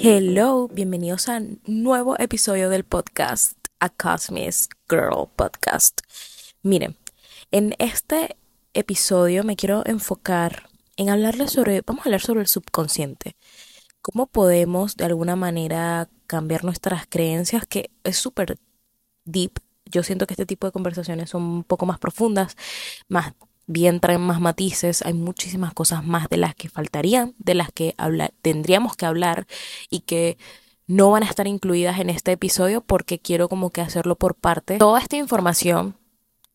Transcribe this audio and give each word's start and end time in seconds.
Hello, 0.00 0.68
bienvenidos 0.68 1.28
a 1.28 1.38
un 1.38 1.60
nuevo 1.66 2.16
episodio 2.20 2.68
del 2.68 2.84
podcast 2.84 3.58
A 3.80 3.88
Cosmic 3.88 4.54
Girl 4.88 5.28
Podcast. 5.34 6.02
Miren, 6.62 6.96
en 7.50 7.74
este 7.80 8.36
episodio 8.74 9.42
me 9.42 9.56
quiero 9.56 9.82
enfocar 9.86 10.68
en 10.96 11.10
hablarles 11.10 11.50
sobre, 11.50 11.82
vamos 11.84 12.06
a 12.06 12.08
hablar 12.10 12.20
sobre 12.20 12.42
el 12.42 12.46
subconsciente. 12.46 13.34
Cómo 14.00 14.28
podemos 14.28 14.96
de 14.96 15.06
alguna 15.06 15.34
manera 15.34 16.08
cambiar 16.28 16.62
nuestras 16.62 17.06
creencias, 17.08 17.66
que 17.66 17.90
es 18.04 18.16
súper 18.16 18.56
deep. 19.24 19.58
Yo 19.84 20.04
siento 20.04 20.28
que 20.28 20.34
este 20.34 20.46
tipo 20.46 20.68
de 20.68 20.72
conversaciones 20.72 21.30
son 21.30 21.42
un 21.42 21.64
poco 21.64 21.86
más 21.86 21.98
profundas, 21.98 22.56
más 23.08 23.34
bien 23.68 24.00
traen 24.00 24.22
más 24.22 24.40
matices, 24.40 25.02
hay 25.02 25.12
muchísimas 25.12 25.72
cosas 25.74 26.04
más 26.04 26.28
de 26.28 26.38
las 26.38 26.56
que 26.56 26.68
faltarían, 26.68 27.34
de 27.38 27.54
las 27.54 27.70
que 27.70 27.94
tendríamos 28.42 28.96
que 28.96 29.06
hablar 29.06 29.46
y 29.90 30.00
que 30.00 30.38
no 30.88 31.10
van 31.10 31.22
a 31.22 31.26
estar 31.26 31.46
incluidas 31.46 32.00
en 32.00 32.10
este 32.10 32.32
episodio 32.32 32.80
porque 32.80 33.18
quiero 33.18 33.48
como 33.48 33.70
que 33.70 33.82
hacerlo 33.82 34.16
por 34.16 34.34
parte. 34.34 34.78
Toda 34.78 35.00
esta 35.00 35.16
información 35.16 35.96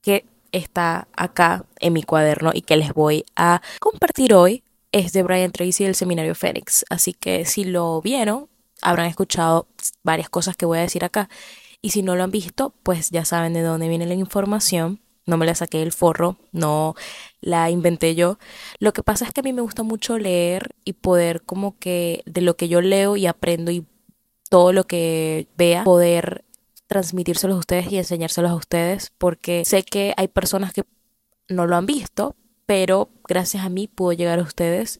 que 0.01 0.25
está 0.51 1.07
acá 1.15 1.65
en 1.79 1.93
mi 1.93 2.03
cuaderno 2.03 2.51
y 2.53 2.61
que 2.61 2.77
les 2.77 2.93
voy 2.93 3.25
a 3.35 3.61
compartir 3.79 4.33
hoy 4.33 4.63
es 4.91 5.13
de 5.13 5.23
Brian 5.23 5.51
Tracy 5.51 5.83
del 5.83 5.95
Seminario 5.95 6.35
Fénix. 6.35 6.83
Así 6.89 7.13
que 7.13 7.45
si 7.45 7.63
lo 7.63 8.01
vieron, 8.01 8.49
habrán 8.81 9.05
escuchado 9.05 9.67
varias 10.03 10.29
cosas 10.29 10.57
que 10.57 10.65
voy 10.65 10.79
a 10.79 10.81
decir 10.81 11.05
acá. 11.05 11.29
Y 11.81 11.91
si 11.91 12.01
no 12.01 12.15
lo 12.15 12.23
han 12.23 12.31
visto, 12.31 12.73
pues 12.81 13.11
ya 13.11 13.25
saben 13.25 13.53
de 13.53 13.61
dónde 13.61 13.87
viene 13.87 14.07
la 14.07 14.13
información 14.15 14.99
no 15.25 15.37
me 15.37 15.45
la 15.45 15.55
saqué 15.55 15.79
del 15.79 15.91
forro, 15.91 16.37
no 16.51 16.95
la 17.41 17.69
inventé 17.69 18.15
yo. 18.15 18.37
Lo 18.79 18.93
que 18.93 19.03
pasa 19.03 19.25
es 19.25 19.33
que 19.33 19.41
a 19.41 19.43
mí 19.43 19.53
me 19.53 19.61
gusta 19.61 19.83
mucho 19.83 20.17
leer 20.17 20.75
y 20.83 20.93
poder 20.93 21.43
como 21.43 21.77
que 21.77 22.23
de 22.25 22.41
lo 22.41 22.55
que 22.55 22.67
yo 22.67 22.81
leo 22.81 23.15
y 23.15 23.25
aprendo 23.25 23.71
y 23.71 23.85
todo 24.49 24.73
lo 24.73 24.85
que 24.85 25.47
vea, 25.57 25.83
poder 25.83 26.45
transmitírselos 26.87 27.55
a 27.55 27.59
ustedes 27.59 27.91
y 27.91 27.97
enseñárselos 27.97 28.51
a 28.51 28.55
ustedes, 28.55 29.11
porque 29.17 29.65
sé 29.65 29.83
que 29.83 30.13
hay 30.17 30.27
personas 30.27 30.73
que 30.73 30.83
no 31.49 31.65
lo 31.65 31.75
han 31.75 31.85
visto, 31.85 32.35
pero 32.65 33.09
gracias 33.27 33.65
a 33.65 33.69
mí 33.69 33.87
puedo 33.87 34.13
llegar 34.13 34.39
a 34.39 34.43
ustedes 34.43 34.99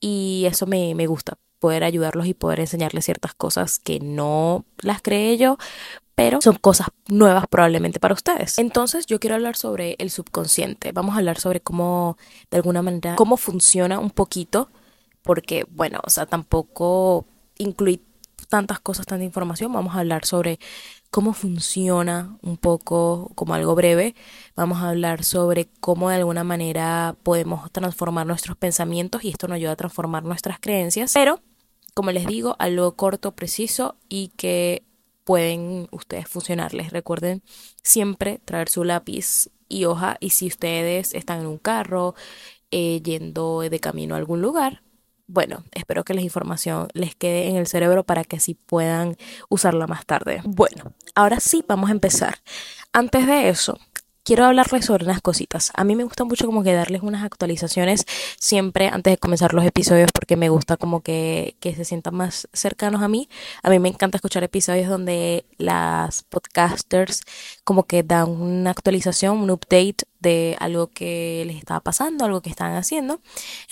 y 0.00 0.44
eso 0.46 0.66
me, 0.66 0.94
me 0.94 1.06
gusta, 1.06 1.38
poder 1.58 1.82
ayudarlos 1.82 2.26
y 2.26 2.34
poder 2.34 2.60
enseñarles 2.60 3.06
ciertas 3.06 3.34
cosas 3.34 3.78
que 3.78 3.98
no 3.98 4.64
las 4.78 5.00
creé 5.02 5.38
yo, 5.38 5.56
pero 6.14 6.40
son 6.40 6.56
cosas 6.56 6.88
nuevas 7.08 7.46
probablemente 7.48 8.00
para 8.00 8.14
ustedes. 8.14 8.58
Entonces 8.58 9.06
yo 9.06 9.18
quiero 9.18 9.36
hablar 9.36 9.56
sobre 9.56 9.96
el 9.98 10.10
subconsciente. 10.10 10.92
Vamos 10.92 11.14
a 11.14 11.18
hablar 11.18 11.40
sobre 11.40 11.60
cómo, 11.60 12.16
de 12.50 12.58
alguna 12.58 12.82
manera, 12.82 13.16
cómo 13.16 13.36
funciona 13.36 13.98
un 13.98 14.10
poquito, 14.10 14.70
porque, 15.22 15.66
bueno, 15.70 16.00
o 16.04 16.10
sea, 16.10 16.26
tampoco 16.26 17.26
incluir 17.58 18.02
tantas 18.48 18.78
cosas, 18.78 19.06
tanta 19.06 19.24
información. 19.24 19.72
Vamos 19.72 19.96
a 19.96 20.00
hablar 20.00 20.24
sobre 20.26 20.60
cómo 21.10 21.32
funciona 21.32 22.36
un 22.42 22.56
poco, 22.56 23.32
como 23.34 23.54
algo 23.54 23.74
breve. 23.74 24.14
Vamos 24.54 24.82
a 24.82 24.90
hablar 24.90 25.24
sobre 25.24 25.68
cómo 25.80 26.10
de 26.10 26.16
alguna 26.16 26.44
manera 26.44 27.16
podemos 27.22 27.70
transformar 27.72 28.26
nuestros 28.26 28.56
pensamientos 28.56 29.24
y 29.24 29.30
esto 29.30 29.48
nos 29.48 29.56
ayuda 29.56 29.72
a 29.72 29.76
transformar 29.76 30.24
nuestras 30.24 30.60
creencias. 30.60 31.12
Pero, 31.14 31.40
como 31.94 32.12
les 32.12 32.26
digo, 32.26 32.54
algo 32.58 32.94
corto, 32.94 33.32
preciso 33.32 33.96
y 34.08 34.28
que 34.36 34.84
pueden 35.24 35.88
ustedes 35.90 36.28
funcionarles. 36.28 36.92
Recuerden 36.92 37.42
siempre 37.82 38.40
traer 38.44 38.68
su 38.68 38.84
lápiz 38.84 39.50
y 39.68 39.86
hoja 39.86 40.16
y 40.20 40.30
si 40.30 40.46
ustedes 40.46 41.14
están 41.14 41.40
en 41.40 41.46
un 41.46 41.58
carro 41.58 42.14
eh, 42.70 43.00
yendo 43.02 43.60
de 43.60 43.80
camino 43.80 44.14
a 44.14 44.18
algún 44.18 44.42
lugar, 44.42 44.82
bueno, 45.26 45.64
espero 45.72 46.04
que 46.04 46.14
la 46.14 46.20
información 46.20 46.88
les 46.92 47.14
quede 47.14 47.48
en 47.48 47.56
el 47.56 47.66
cerebro 47.66 48.04
para 48.04 48.24
que 48.24 48.36
así 48.36 48.54
puedan 48.54 49.16
usarla 49.48 49.86
más 49.86 50.04
tarde. 50.04 50.42
Bueno, 50.44 50.92
ahora 51.14 51.40
sí 51.40 51.64
vamos 51.66 51.88
a 51.88 51.92
empezar. 51.92 52.36
Antes 52.92 53.26
de 53.26 53.48
eso, 53.48 53.78
quiero 54.24 54.46
hablarles 54.46 54.86
sobre 54.86 55.04
unas 55.04 55.20
cositas. 55.20 55.70
A 55.74 55.84
mí 55.84 55.94
me 55.94 56.04
gusta 56.04 56.24
mucho 56.24 56.46
como 56.46 56.62
que 56.62 56.72
darles 56.72 57.02
unas 57.02 57.22
actualizaciones 57.22 58.06
siempre 58.38 58.88
antes 58.88 59.12
de 59.12 59.18
comenzar 59.18 59.54
los 59.54 59.64
episodios 59.64 60.10
porque 60.12 60.36
me 60.36 60.48
gusta 60.48 60.76
como 60.76 61.02
que, 61.02 61.56
que 61.60 61.74
se 61.74 61.84
sientan 61.84 62.14
más 62.14 62.48
cercanos 62.52 63.02
a 63.02 63.08
mí. 63.08 63.28
A 63.62 63.70
mí 63.70 63.78
me 63.78 63.88
encanta 63.88 64.16
escuchar 64.16 64.42
episodios 64.42 64.88
donde 64.88 65.44
las 65.58 66.22
podcasters 66.24 67.22
como 67.64 67.84
que 67.84 68.02
dan 68.02 68.30
una 68.30 68.70
actualización, 68.70 69.38
un 69.38 69.50
update 69.50 70.06
de 70.20 70.56
algo 70.58 70.86
que 70.88 71.44
les 71.46 71.58
estaba 71.58 71.80
pasando, 71.80 72.24
algo 72.24 72.40
que 72.40 72.48
están 72.48 72.74
haciendo. 72.74 73.20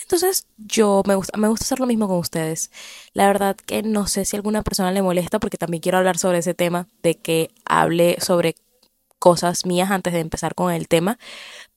Entonces, 0.01 0.45
yo 0.57 1.01
me 1.07 1.15
gusta, 1.15 1.37
me 1.37 1.47
gusta 1.47 1.65
hacer 1.65 1.79
lo 1.79 1.87
mismo 1.87 2.07
con 2.07 2.19
ustedes. 2.19 2.69
La 3.13 3.25
verdad 3.25 3.55
que 3.55 3.81
no 3.81 4.05
sé 4.05 4.23
si 4.23 4.35
a 4.35 4.39
alguna 4.39 4.61
persona 4.61 4.91
le 4.91 5.01
molesta 5.01 5.39
porque 5.39 5.57
también 5.57 5.81
quiero 5.81 5.97
hablar 5.97 6.19
sobre 6.19 6.37
ese 6.37 6.53
tema 6.53 6.87
de 7.01 7.15
que 7.15 7.49
hable 7.65 8.17
sobre 8.21 8.55
cosas 9.23 9.65
mías 9.65 9.89
antes 9.89 10.11
de 10.11 10.19
empezar 10.19 10.53
con 10.53 10.73
el 10.73 10.89
tema, 10.89 11.17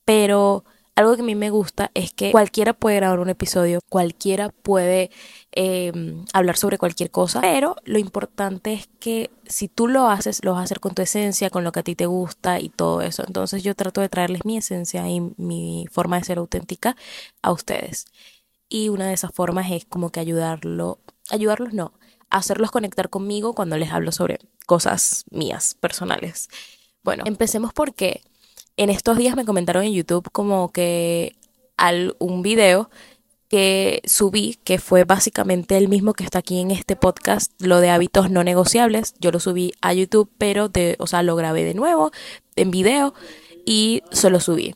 pero 0.04 0.64
algo 0.96 1.14
que 1.14 1.22
a 1.22 1.24
mí 1.24 1.36
me 1.36 1.50
gusta 1.50 1.92
es 1.94 2.12
que 2.12 2.32
cualquiera 2.32 2.72
puede 2.72 2.96
grabar 2.96 3.20
un 3.20 3.28
episodio, 3.28 3.78
cualquiera 3.88 4.48
puede 4.48 5.12
em, 5.52 6.24
hablar 6.32 6.56
sobre 6.56 6.76
cualquier 6.76 7.12
cosa, 7.12 7.40
pero 7.40 7.76
lo 7.84 8.00
importante 8.00 8.72
es 8.72 8.88
que 8.98 9.30
si 9.46 9.68
tú 9.68 9.86
lo 9.86 10.08
haces, 10.08 10.42
lo 10.42 10.54
vas 10.54 10.62
a 10.62 10.64
hacer 10.64 10.80
con 10.80 10.96
tu 10.96 11.02
esencia, 11.02 11.48
con 11.48 11.62
lo 11.62 11.70
que 11.70 11.78
a 11.78 11.82
ti 11.84 11.94
te 11.94 12.06
gusta 12.06 12.58
y 12.58 12.68
todo 12.68 13.00
eso. 13.00 13.22
Entonces 13.24 13.62
yo 13.62 13.76
trato 13.76 14.00
de 14.00 14.08
traerles 14.08 14.44
mi 14.44 14.56
esencia 14.56 15.08
y 15.08 15.20
mi 15.36 15.86
forma 15.92 16.18
de 16.18 16.24
ser 16.24 16.38
auténtica 16.38 16.96
a 17.42 17.52
ustedes. 17.52 18.06
Y 18.68 18.88
una 18.88 19.06
de 19.06 19.14
esas 19.14 19.30
formas 19.32 19.70
es 19.70 19.84
como 19.84 20.10
que 20.10 20.18
ayudarlo, 20.18 20.98
ayudarlos 21.30 21.72
no, 21.74 21.92
hacerlos 22.28 22.72
conectar 22.72 23.08
conmigo 23.08 23.54
cuando 23.54 23.76
les 23.76 23.92
hablo 23.92 24.10
sobre 24.10 24.40
cosas 24.66 25.24
mías, 25.30 25.76
personales. 25.78 26.48
Bueno, 27.06 27.22
empecemos 27.24 27.72
porque 27.72 28.20
en 28.76 28.90
estos 28.90 29.16
días 29.16 29.36
me 29.36 29.44
comentaron 29.44 29.84
en 29.84 29.92
YouTube 29.92 30.28
como 30.32 30.72
que 30.72 31.36
al, 31.76 32.16
un 32.18 32.42
video 32.42 32.90
que 33.48 34.02
subí, 34.04 34.58
que 34.64 34.80
fue 34.80 35.04
básicamente 35.04 35.76
el 35.76 35.86
mismo 35.86 36.14
que 36.14 36.24
está 36.24 36.40
aquí 36.40 36.60
en 36.60 36.72
este 36.72 36.96
podcast, 36.96 37.52
lo 37.60 37.78
de 37.78 37.90
hábitos 37.90 38.28
no 38.32 38.42
negociables. 38.42 39.14
Yo 39.20 39.30
lo 39.30 39.38
subí 39.38 39.72
a 39.82 39.92
YouTube, 39.92 40.28
pero 40.36 40.68
de, 40.68 40.96
o 40.98 41.06
sea, 41.06 41.22
lo 41.22 41.36
grabé 41.36 41.62
de 41.62 41.74
nuevo 41.74 42.10
en 42.56 42.72
video 42.72 43.14
y 43.64 44.02
se 44.10 44.28
lo 44.28 44.40
subí. 44.40 44.74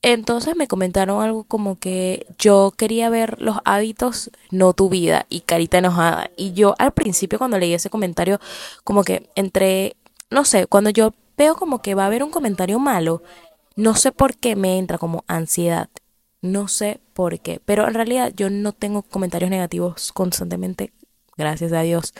Entonces 0.00 0.56
me 0.56 0.68
comentaron 0.68 1.20
algo 1.20 1.44
como 1.44 1.78
que 1.78 2.26
yo 2.38 2.72
quería 2.78 3.10
ver 3.10 3.42
los 3.42 3.58
hábitos, 3.66 4.30
no 4.50 4.72
tu 4.72 4.88
vida, 4.88 5.26
y 5.28 5.40
carita 5.40 5.76
enojada. 5.76 6.30
Y 6.34 6.54
yo 6.54 6.74
al 6.78 6.92
principio 6.92 7.38
cuando 7.38 7.58
leí 7.58 7.74
ese 7.74 7.90
comentario, 7.90 8.40
como 8.84 9.04
que 9.04 9.28
entre, 9.34 9.96
no 10.30 10.46
sé, 10.46 10.66
cuando 10.66 10.88
yo 10.88 11.12
veo 11.38 11.54
como 11.54 11.80
que 11.80 11.94
va 11.94 12.02
a 12.02 12.06
haber 12.06 12.22
un 12.22 12.30
comentario 12.30 12.78
malo, 12.78 13.22
no 13.76 13.94
sé 13.94 14.12
por 14.12 14.36
qué 14.36 14.56
me 14.56 14.76
entra 14.76 14.98
como 14.98 15.24
ansiedad. 15.28 15.88
No 16.40 16.68
sé 16.68 17.00
por 17.14 17.38
qué. 17.40 17.60
Pero 17.64 17.86
en 17.86 17.94
realidad 17.94 18.32
yo 18.36 18.50
no 18.50 18.72
tengo 18.72 19.02
comentarios 19.02 19.50
negativos 19.50 20.12
constantemente. 20.12 20.92
Gracias 21.36 21.72
a 21.72 21.82
Dios. 21.82 22.14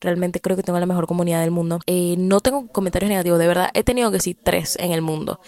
Realmente 0.00 0.40
creo 0.40 0.56
que 0.56 0.62
tengo 0.62 0.78
la 0.78 0.86
mejor 0.86 1.06
comunidad 1.06 1.40
del 1.40 1.50
mundo. 1.50 1.80
Eh, 1.86 2.16
no 2.18 2.40
tengo 2.40 2.68
comentarios 2.68 3.08
negativos. 3.08 3.38
De 3.38 3.46
verdad, 3.46 3.70
he 3.74 3.82
tenido 3.82 4.10
que 4.10 4.20
sí 4.20 4.34
tres 4.34 4.76
en 4.78 4.92
el 4.92 5.02
mundo. 5.02 5.40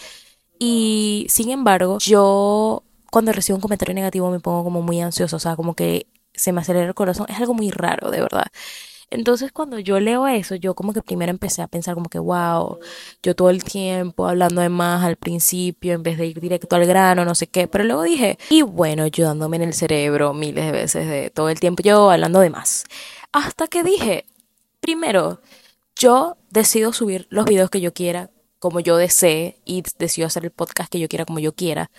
Y 0.59 1.27
sin 1.29 1.51
embargo, 1.51 1.99
yo 1.99 2.83
cuando 3.11 3.33
recibo 3.33 3.57
un 3.57 3.63
comentario 3.63 3.95
negativo 3.95 4.31
me 4.31 4.41
pongo 4.41 4.65
como 4.65 4.83
muy 4.83 5.01
ansioso. 5.01 5.37
O 5.37 5.41
sea, 5.41 5.57
como 5.57 5.75
que 5.75 6.07
se 6.35 6.53
me 6.53 6.63
acelera 6.63 6.87
el 6.87 6.95
corazón. 6.95 7.27
Es 7.29 7.39
algo 7.39 7.55
muy 7.55 7.71
raro, 7.71 8.11
de 8.11 8.21
verdad. 8.21 8.47
Entonces 9.11 9.51
cuando 9.51 9.79
yo 9.81 9.99
leo 9.99 10.29
eso, 10.29 10.55
yo 10.55 10.75
como 10.75 10.93
que 10.93 11.03
primero 11.03 11.31
empecé 11.31 11.63
a 11.63 11.69
pensar 11.69 11.95
como 11.95 12.09
que, 12.09 12.21
wow, 12.21 12.79
yo 13.23 13.35
todo 13.35 13.51
el 13.51 13.65
tiempo 13.65 14.29
hablando 14.29 14.61
de 14.61 14.69
más 14.69 15.05
al 15.05 15.17
principio 15.17 15.95
en 15.95 16.05
vez 16.05 16.17
de 16.17 16.27
ir 16.27 16.41
directo 16.41 16.77
al 16.77 16.87
grano, 16.87 17.25
no 17.25 17.35
sé 17.35 17.49
qué, 17.49 17.67
pero 17.67 17.85
luego 17.85 18.05
dije, 18.05 18.39
y 18.51 18.63
bueno, 18.63 19.09
yo 19.09 19.27
dándome 19.27 19.57
en 19.57 19.63
el 19.63 19.75
cerebro 19.75 20.33
miles 20.33 20.65
de 20.65 20.73
veces 20.73 21.09
de 21.09 21.31
todo 21.31 21.49
el 21.49 21.59
tiempo 21.59 21.83
yo 21.83 22.11
hablando 22.11 22.41
de 22.41 22.51
más. 22.51 22.85
Hasta 23.33 23.67
que 23.67 23.83
dije, 23.83 24.27
primero, 24.81 25.41
yo 25.97 26.37
decido 26.51 26.93
subir 26.93 27.27
los 27.31 27.47
videos 27.47 27.71
que 27.71 27.81
yo 27.81 27.93
quiera, 27.93 28.31
como 28.61 28.81
yo 28.81 28.97
desee, 28.97 29.57
y 29.65 29.83
decido 29.99 30.27
hacer 30.29 30.45
el 30.45 30.51
podcast 30.53 30.91
que 30.91 31.01
yo 31.01 31.09
quiera, 31.09 31.25
como 31.25 31.41
yo 31.41 31.53
quiera 31.53 31.91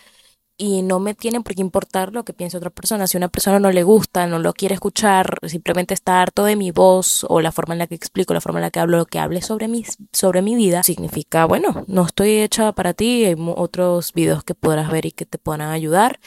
y 0.61 0.83
no 0.83 0.99
me 0.99 1.15
tiene 1.15 1.41
por 1.41 1.55
qué 1.55 1.61
importar 1.61 2.13
lo 2.13 2.23
que 2.23 2.33
piense 2.33 2.55
otra 2.55 2.69
persona. 2.69 3.07
Si 3.07 3.17
una 3.17 3.29
persona 3.29 3.59
no 3.59 3.71
le 3.71 3.81
gusta, 3.81 4.27
no 4.27 4.37
lo 4.37 4.53
quiere 4.53 4.75
escuchar, 4.75 5.39
simplemente 5.47 5.95
está 5.95 6.21
harto 6.21 6.43
de 6.43 6.55
mi 6.55 6.69
voz 6.69 7.25
o 7.27 7.41
la 7.41 7.51
forma 7.51 7.73
en 7.73 7.79
la 7.79 7.87
que 7.87 7.95
explico, 7.95 8.35
la 8.35 8.41
forma 8.41 8.59
en 8.59 8.65
la 8.65 8.69
que 8.69 8.79
hablo, 8.79 8.97
lo 8.97 9.07
que 9.07 9.17
hable 9.17 9.41
sobre 9.41 9.67
mi, 9.67 9.83
sobre 10.13 10.43
mi 10.43 10.53
vida, 10.53 10.83
significa, 10.83 11.45
bueno, 11.45 11.83
no 11.87 12.05
estoy 12.05 12.41
hecha 12.41 12.73
para 12.73 12.93
ti, 12.93 13.25
hay 13.25 13.35
otros 13.55 14.13
videos 14.13 14.43
que 14.43 14.53
podrás 14.53 14.91
ver 14.91 15.07
y 15.07 15.11
que 15.11 15.25
te 15.25 15.39
puedan 15.39 15.61
ayudar. 15.61 16.19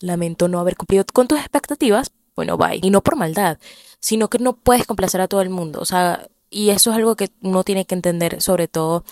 Lamento 0.00 0.48
no 0.48 0.58
haber 0.58 0.76
cumplido 0.76 1.04
con 1.12 1.28
tus 1.28 1.38
expectativas, 1.38 2.10
bueno, 2.34 2.56
bye. 2.56 2.80
Y 2.82 2.90
no 2.90 3.02
por 3.02 3.14
maldad, 3.14 3.58
sino 4.00 4.28
que 4.28 4.40
no 4.40 4.56
puedes 4.56 4.84
complacer 4.84 5.20
a 5.20 5.28
todo 5.28 5.42
el 5.42 5.50
mundo. 5.50 5.78
O 5.80 5.84
sea, 5.84 6.26
y 6.50 6.70
eso 6.70 6.90
es 6.90 6.96
algo 6.96 7.14
que 7.14 7.30
uno 7.40 7.62
tiene 7.62 7.84
que 7.84 7.94
entender, 7.94 8.42
sobre 8.42 8.66
todo 8.66 9.04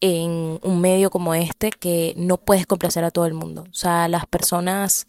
en 0.00 0.60
un 0.62 0.80
medio 0.80 1.10
como 1.10 1.34
este 1.34 1.70
que 1.70 2.14
no 2.16 2.38
puedes 2.38 2.66
complacer 2.66 3.04
a 3.04 3.10
todo 3.10 3.26
el 3.26 3.34
mundo. 3.34 3.64
O 3.70 3.74
sea, 3.74 4.08
las 4.08 4.26
personas 4.26 5.06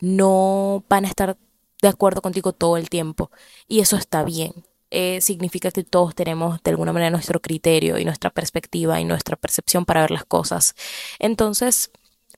no 0.00 0.84
van 0.88 1.04
a 1.04 1.08
estar 1.08 1.38
de 1.82 1.88
acuerdo 1.88 2.22
contigo 2.22 2.52
todo 2.52 2.76
el 2.76 2.90
tiempo. 2.90 3.30
Y 3.68 3.80
eso 3.80 3.96
está 3.96 4.24
bien. 4.24 4.52
Eh, 4.90 5.20
significa 5.20 5.70
que 5.70 5.84
todos 5.84 6.14
tenemos 6.16 6.62
de 6.62 6.70
alguna 6.72 6.92
manera 6.92 7.10
nuestro 7.10 7.40
criterio 7.40 7.98
y 7.98 8.04
nuestra 8.04 8.30
perspectiva 8.30 9.00
y 9.00 9.04
nuestra 9.04 9.36
percepción 9.36 9.84
para 9.84 10.02
ver 10.02 10.10
las 10.10 10.24
cosas. 10.24 10.74
Entonces, 11.20 11.90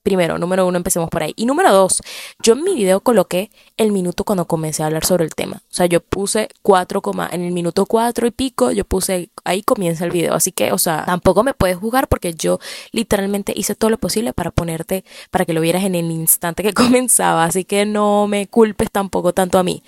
Primero, 0.02 0.36
número 0.36 0.66
uno, 0.66 0.76
empecemos 0.76 1.08
por 1.10 1.22
ahí. 1.22 1.32
Y 1.36 1.46
número 1.46 1.72
dos, 1.72 2.02
yo 2.42 2.54
en 2.54 2.64
mi 2.64 2.74
video 2.74 3.00
coloqué 3.00 3.50
el 3.76 3.92
minuto 3.92 4.24
cuando 4.24 4.46
comencé 4.46 4.82
a 4.82 4.86
hablar 4.86 5.04
sobre 5.04 5.24
el 5.24 5.34
tema. 5.34 5.62
O 5.70 5.74
sea, 5.74 5.86
yo 5.86 6.00
puse 6.00 6.48
cuatro, 6.62 7.00
en 7.30 7.44
el 7.44 7.52
minuto 7.52 7.86
cuatro 7.86 8.26
y 8.26 8.32
pico, 8.32 8.72
yo 8.72 8.84
puse, 8.84 9.30
ahí 9.44 9.62
comienza 9.62 10.04
el 10.04 10.10
video. 10.10 10.34
Así 10.34 10.50
que, 10.50 10.72
o 10.72 10.78
sea, 10.78 11.04
tampoco 11.04 11.44
me 11.44 11.54
puedes 11.54 11.76
jugar 11.76 12.08
porque 12.08 12.34
yo 12.34 12.58
literalmente 12.90 13.52
hice 13.56 13.76
todo 13.76 13.90
lo 13.90 13.98
posible 13.98 14.32
para 14.32 14.50
ponerte, 14.50 15.04
para 15.30 15.44
que 15.44 15.52
lo 15.52 15.60
vieras 15.60 15.84
en 15.84 15.94
el 15.94 16.10
instante 16.10 16.64
que 16.64 16.74
comenzaba. 16.74 17.44
Así 17.44 17.64
que 17.64 17.86
no 17.86 18.26
me 18.26 18.48
culpes 18.48 18.90
tampoco 18.90 19.32
tanto 19.32 19.58
a 19.58 19.62
mí 19.62 19.82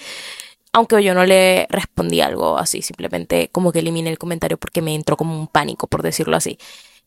aunque 0.75 1.02
yo 1.05 1.14
no 1.14 1.25
le 1.25 1.69
respondí 1.70 2.20
algo 2.20 2.58
así, 2.58 2.82
simplemente 2.82 3.49
como 3.52 3.70
que 3.70 3.78
eliminé 3.78 4.10
el 4.10 4.19
comentario 4.19 4.58
porque 4.58 4.82
me 4.82 4.96
entró 4.96 5.17
como 5.17 5.38
un 5.38 5.46
pánico, 5.46 5.87
por 5.87 6.02
decirlo 6.02 6.37
así. 6.37 6.58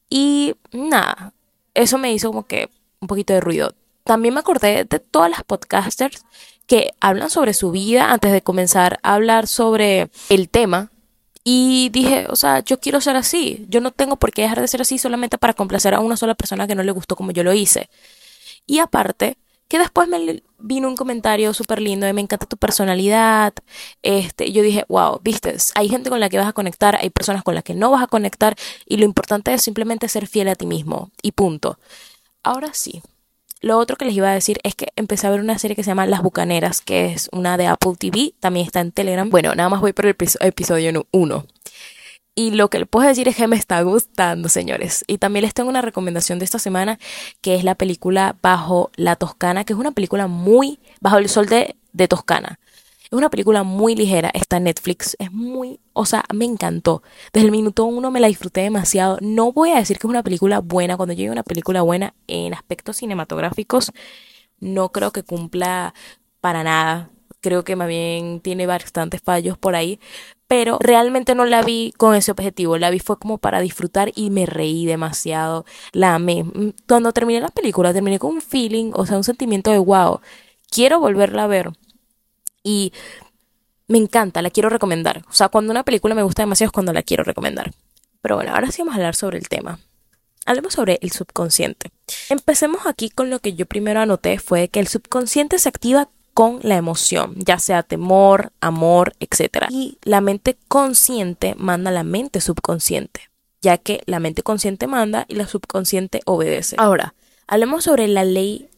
Y 0.09 0.55
nada, 0.71 1.33
eso 1.73 1.97
me 1.97 2.13
hizo 2.13 2.29
como 2.29 2.47
que 2.47 2.69
un 2.99 3.07
poquito 3.07 3.33
de 3.33 3.41
ruido. 3.41 3.73
También 4.03 4.33
me 4.33 4.39
acordé 4.39 4.85
de 4.85 4.99
todas 4.99 5.29
las 5.29 5.43
podcasters 5.43 6.23
que 6.65 6.93
hablan 6.99 7.29
sobre 7.29 7.53
su 7.53 7.71
vida 7.71 8.11
antes 8.11 8.31
de 8.31 8.41
comenzar 8.41 8.99
a 9.03 9.15
hablar 9.15 9.47
sobre 9.47 10.09
el 10.29 10.49
tema. 10.49 10.91
Y 11.43 11.89
dije, 11.89 12.25
o 12.29 12.35
sea, 12.35 12.59
yo 12.59 12.79
quiero 12.79 12.99
ser 12.99 13.15
así. 13.15 13.65
Yo 13.69 13.79
no 13.79 13.91
tengo 13.91 14.17
por 14.17 14.31
qué 14.31 14.41
dejar 14.43 14.61
de 14.61 14.67
ser 14.67 14.81
así 14.81 14.97
solamente 14.97 15.37
para 15.37 15.53
complacer 15.53 15.93
a 15.93 16.01
una 16.01 16.17
sola 16.17 16.35
persona 16.35 16.67
que 16.67 16.75
no 16.75 16.83
le 16.83 16.91
gustó 16.91 17.15
como 17.15 17.31
yo 17.31 17.43
lo 17.43 17.53
hice. 17.53 17.89
Y 18.65 18.79
aparte, 18.79 19.37
que 19.67 19.79
después 19.79 20.07
me 20.07 20.43
vino 20.59 20.87
un 20.87 20.95
comentario 20.95 21.53
súper 21.53 21.81
lindo 21.81 22.05
de 22.05 22.13
me 22.13 22.21
encanta 22.21 22.45
tu 22.45 22.57
personalidad. 22.57 23.53
Este, 24.01 24.51
yo 24.51 24.61
dije, 24.61 24.85
wow, 24.87 25.19
viste, 25.23 25.55
hay 25.75 25.89
gente 25.89 26.09
con 26.09 26.19
la 26.19 26.29
que 26.29 26.37
vas 26.37 26.47
a 26.47 26.53
conectar, 26.53 26.97
hay 27.01 27.09
personas 27.09 27.43
con 27.43 27.55
las 27.55 27.63
que 27.63 27.73
no 27.73 27.91
vas 27.91 28.03
a 28.03 28.07
conectar 28.07 28.55
y 28.85 28.97
lo 28.97 29.05
importante 29.05 29.53
es 29.53 29.61
simplemente 29.61 30.07
ser 30.07 30.27
fiel 30.27 30.47
a 30.49 30.55
ti 30.55 30.65
mismo 30.65 31.11
y 31.21 31.33
punto. 31.33 31.79
Ahora 32.43 32.73
sí. 32.73 33.01
Lo 33.61 33.77
otro 33.79 33.97
que 33.97 34.05
les 34.05 34.13
iba 34.13 34.29
a 34.29 34.33
decir 34.33 34.59
es 34.63 34.75
que 34.75 34.89
empecé 34.95 35.25
a 35.25 35.31
ver 35.31 35.39
una 35.39 35.57
serie 35.57 35.75
que 35.75 35.83
se 35.83 35.89
llama 35.89 36.05
Las 36.05 36.21
Bucaneras, 36.21 36.81
que 36.81 37.11
es 37.11 37.27
una 37.31 37.57
de 37.57 37.65
Apple 37.67 37.93
TV, 37.97 38.33
también 38.39 38.65
está 38.65 38.81
en 38.81 38.91
Telegram. 38.91 39.29
Bueno, 39.29 39.55
nada 39.55 39.69
más 39.69 39.81
voy 39.81 39.93
por 39.93 40.05
el 40.05 40.15
episodio 40.41 41.07
1. 41.11 41.45
Y 42.35 42.51
lo 42.51 42.69
que 42.69 42.77
les 42.77 42.87
puedo 42.87 43.07
decir 43.07 43.27
es 43.27 43.35
que 43.35 43.47
me 43.47 43.55
está 43.55 43.81
gustando, 43.81 44.47
señores. 44.47 45.03
Y 45.07 45.17
también 45.17 45.41
les 45.43 45.55
tengo 45.55 45.69
una 45.69 45.81
recomendación 45.81 46.37
de 46.37 46.45
esta 46.45 46.59
semana, 46.59 46.99
que 47.41 47.55
es 47.55 47.63
la 47.63 47.73
película 47.73 48.35
Bajo 48.43 48.91
la 48.95 49.15
Toscana, 49.15 49.63
que 49.63 49.73
es 49.73 49.79
una 49.79 49.91
película 49.91 50.27
muy 50.27 50.79
bajo 51.01 51.17
el 51.17 51.29
sol 51.29 51.47
de, 51.47 51.75
de 51.93 52.07
Toscana. 52.07 52.59
Es 53.09 53.13
una 53.13 53.29
película 53.29 53.63
muy 53.63 53.95
ligera, 53.95 54.29
está 54.33 54.57
en 54.57 54.65
Netflix, 54.65 55.15
es 55.17 55.31
muy, 55.31 55.79
o 55.93 56.05
sea, 56.05 56.25
me 56.33 56.43
encantó. 56.43 57.03
Desde 57.31 57.45
el 57.45 57.53
minuto 57.53 57.85
uno 57.85 58.11
me 58.11 58.19
la 58.19 58.27
disfruté 58.27 58.61
demasiado. 58.61 59.17
No 59.21 59.53
voy 59.53 59.71
a 59.71 59.77
decir 59.77 59.97
que 59.97 60.07
es 60.07 60.09
una 60.09 60.23
película 60.23 60.59
buena, 60.59 60.97
cuando 60.97 61.13
llegue 61.13 61.31
una 61.31 61.43
película 61.43 61.81
buena 61.83 62.13
en 62.27 62.53
aspectos 62.53 62.97
cinematográficos, 62.97 63.93
no 64.59 64.91
creo 64.91 65.11
que 65.11 65.23
cumpla 65.23 65.93
para 66.41 66.63
nada. 66.63 67.09
Creo 67.39 67.63
que 67.63 67.77
más 67.77 67.87
bien 67.87 68.41
tiene 68.41 68.65
bastantes 68.67 69.21
fallos 69.21 69.57
por 69.57 69.75
ahí, 69.75 70.01
pero 70.47 70.77
realmente 70.81 71.33
no 71.33 71.45
la 71.45 71.61
vi 71.61 71.93
con 71.95 72.13
ese 72.15 72.31
objetivo. 72.31 72.77
La 72.77 72.89
vi 72.89 72.99
fue 72.99 73.17
como 73.17 73.37
para 73.37 73.61
disfrutar 73.61 74.11
y 74.15 74.31
me 74.31 74.45
reí 74.45 74.85
demasiado. 74.85 75.63
La 75.93 76.15
amé. 76.15 76.45
Cuando 76.87 77.13
terminé 77.13 77.39
la 77.39 77.49
película, 77.49 77.93
terminé 77.93 78.19
con 78.19 78.33
un 78.33 78.41
feeling, 78.41 78.91
o 78.93 79.05
sea, 79.05 79.15
un 79.17 79.23
sentimiento 79.23 79.71
de 79.71 79.77
wow. 79.77 80.19
Quiero 80.69 80.99
volverla 80.99 81.43
a 81.45 81.47
ver 81.47 81.71
y 82.67 82.91
me 83.87 83.97
encanta, 83.97 84.41
la 84.41 84.49
quiero 84.49 84.67
recomendar. 84.67 85.23
O 85.29 85.33
sea, 85.33 85.47
cuando 85.47 85.71
una 85.71 85.83
película 85.83 86.13
me 86.13 86.23
gusta 86.23 86.41
demasiado 86.41 86.67
es 86.67 86.73
cuando 86.73 86.91
la 86.91 87.01
quiero 87.01 87.23
recomendar. 87.23 87.71
Pero 88.21 88.35
bueno, 88.35 88.53
ahora 88.53 88.69
sí 88.71 88.81
vamos 88.81 88.95
a 88.95 88.97
hablar 88.97 89.15
sobre 89.15 89.37
el 89.37 89.47
tema. 89.47 89.79
Hablemos 90.45 90.73
sobre 90.73 90.99
el 91.01 91.11
subconsciente. 91.11 91.91
Empecemos 92.29 92.85
aquí 92.85 93.09
con 93.09 93.29
lo 93.29 93.39
que 93.39 93.53
yo 93.53 93.65
primero 93.65 94.01
anoté 94.01 94.37
fue 94.39 94.67
que 94.67 94.81
el 94.81 94.87
subconsciente 94.87 95.59
se 95.59 95.69
activa 95.69 96.09
con 96.33 96.59
la 96.61 96.75
emoción, 96.75 97.35
ya 97.37 97.57
sea 97.57 97.83
temor, 97.83 98.51
amor, 98.59 99.13
etc. 99.21 99.67
Y 99.69 99.97
la 100.03 100.19
mente 100.19 100.57
consciente 100.67 101.55
manda 101.57 101.89
a 101.89 101.93
la 101.93 102.03
mente 102.03 102.41
subconsciente, 102.41 103.29
ya 103.61 103.77
que 103.77 104.01
la 104.05 104.19
mente 104.19 104.43
consciente 104.43 104.87
manda 104.87 105.25
y 105.29 105.35
la 105.35 105.47
subconsciente 105.47 106.21
obedece. 106.25 106.75
Ahora, 106.79 107.15
hablemos 107.47 107.85
sobre 107.85 108.09
la 108.09 108.25
ley 108.25 108.69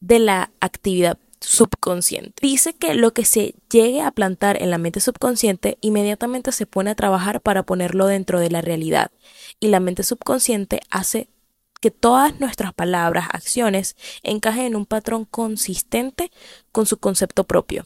de 0.00 0.18
la 0.18 0.50
actividad 0.60 1.18
subconsciente. 1.44 2.34
Dice 2.40 2.74
que 2.74 2.94
lo 2.94 3.12
que 3.12 3.24
se 3.24 3.54
llegue 3.70 4.02
a 4.02 4.10
plantar 4.10 4.60
en 4.62 4.70
la 4.70 4.78
mente 4.78 5.00
subconsciente 5.00 5.78
inmediatamente 5.80 6.52
se 6.52 6.66
pone 6.66 6.90
a 6.90 6.94
trabajar 6.94 7.40
para 7.40 7.62
ponerlo 7.62 8.06
dentro 8.06 8.40
de 8.40 8.50
la 8.50 8.60
realidad 8.60 9.10
y 9.60 9.68
la 9.68 9.80
mente 9.80 10.02
subconsciente 10.02 10.80
hace 10.90 11.28
que 11.80 11.90
todas 11.90 12.40
nuestras 12.40 12.72
palabras, 12.72 13.28
acciones 13.30 13.96
encajen 14.22 14.64
en 14.64 14.76
un 14.76 14.86
patrón 14.86 15.26
consistente 15.26 16.32
con 16.72 16.86
su 16.86 16.96
concepto 16.96 17.44
propio. 17.44 17.84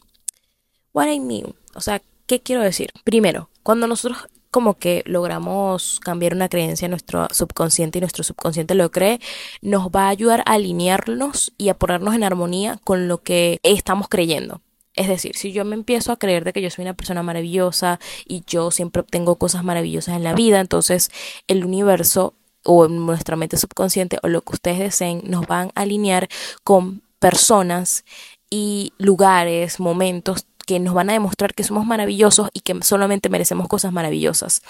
What 0.93 1.07
I 1.07 1.19
mean, 1.19 1.53
o 1.75 1.81
sea, 1.81 2.01
¿qué 2.25 2.39
quiero 2.39 2.61
decir? 2.61 2.91
Primero, 3.03 3.49
cuando 3.61 3.87
nosotros 3.87 4.29
como 4.51 4.77
que 4.77 5.03
logramos 5.05 5.99
cambiar 5.99 6.33
una 6.33 6.49
creencia 6.49 6.85
en 6.85 6.91
nuestro 6.91 7.27
subconsciente 7.31 7.97
y 7.97 8.01
nuestro 8.01 8.23
subconsciente 8.23 8.75
lo 8.75 8.91
cree, 8.91 9.19
nos 9.61 9.89
va 9.89 10.05
a 10.05 10.09
ayudar 10.09 10.41
a 10.45 10.53
alinearnos 10.53 11.53
y 11.57 11.69
a 11.69 11.73
ponernos 11.73 12.15
en 12.15 12.23
armonía 12.23 12.79
con 12.83 13.07
lo 13.07 13.21
que 13.21 13.59
estamos 13.63 14.07
creyendo. 14.09 14.61
Es 14.95 15.07
decir, 15.07 15.35
si 15.35 15.53
yo 15.53 15.63
me 15.65 15.75
empiezo 15.75 16.11
a 16.11 16.17
creer 16.17 16.43
de 16.43 16.51
que 16.51 16.61
yo 16.61 16.69
soy 16.69 16.83
una 16.83 16.93
persona 16.93 17.23
maravillosa 17.23 17.99
y 18.25 18.43
yo 18.45 18.71
siempre 18.71 19.01
obtengo 19.01 19.37
cosas 19.37 19.63
maravillosas 19.63 20.15
en 20.15 20.23
la 20.23 20.33
vida, 20.33 20.59
entonces 20.59 21.09
el 21.47 21.63
universo 21.63 22.33
o 22.63 22.87
nuestra 22.87 23.35
mente 23.35 23.57
subconsciente 23.57 24.17
o 24.23 24.27
lo 24.27 24.41
que 24.41 24.53
ustedes 24.53 24.79
deseen 24.79 25.21
nos 25.25 25.47
van 25.47 25.71
a 25.75 25.81
alinear 25.81 26.27
con 26.63 27.01
personas 27.19 28.03
y 28.49 28.93
lugares, 28.97 29.79
momentos 29.79 30.45
que 30.69 30.79
nos 30.79 30.93
van 30.93 31.09
a 31.09 31.13
demostrar 31.13 31.55
que 31.55 31.63
somos 31.63 31.87
maravillosos 31.87 32.49
y 32.53 32.59
que 32.59 32.77
solamente 32.83 33.27
merecemos 33.27 33.67
cosas 33.67 33.91
maravillosas. 33.91 34.61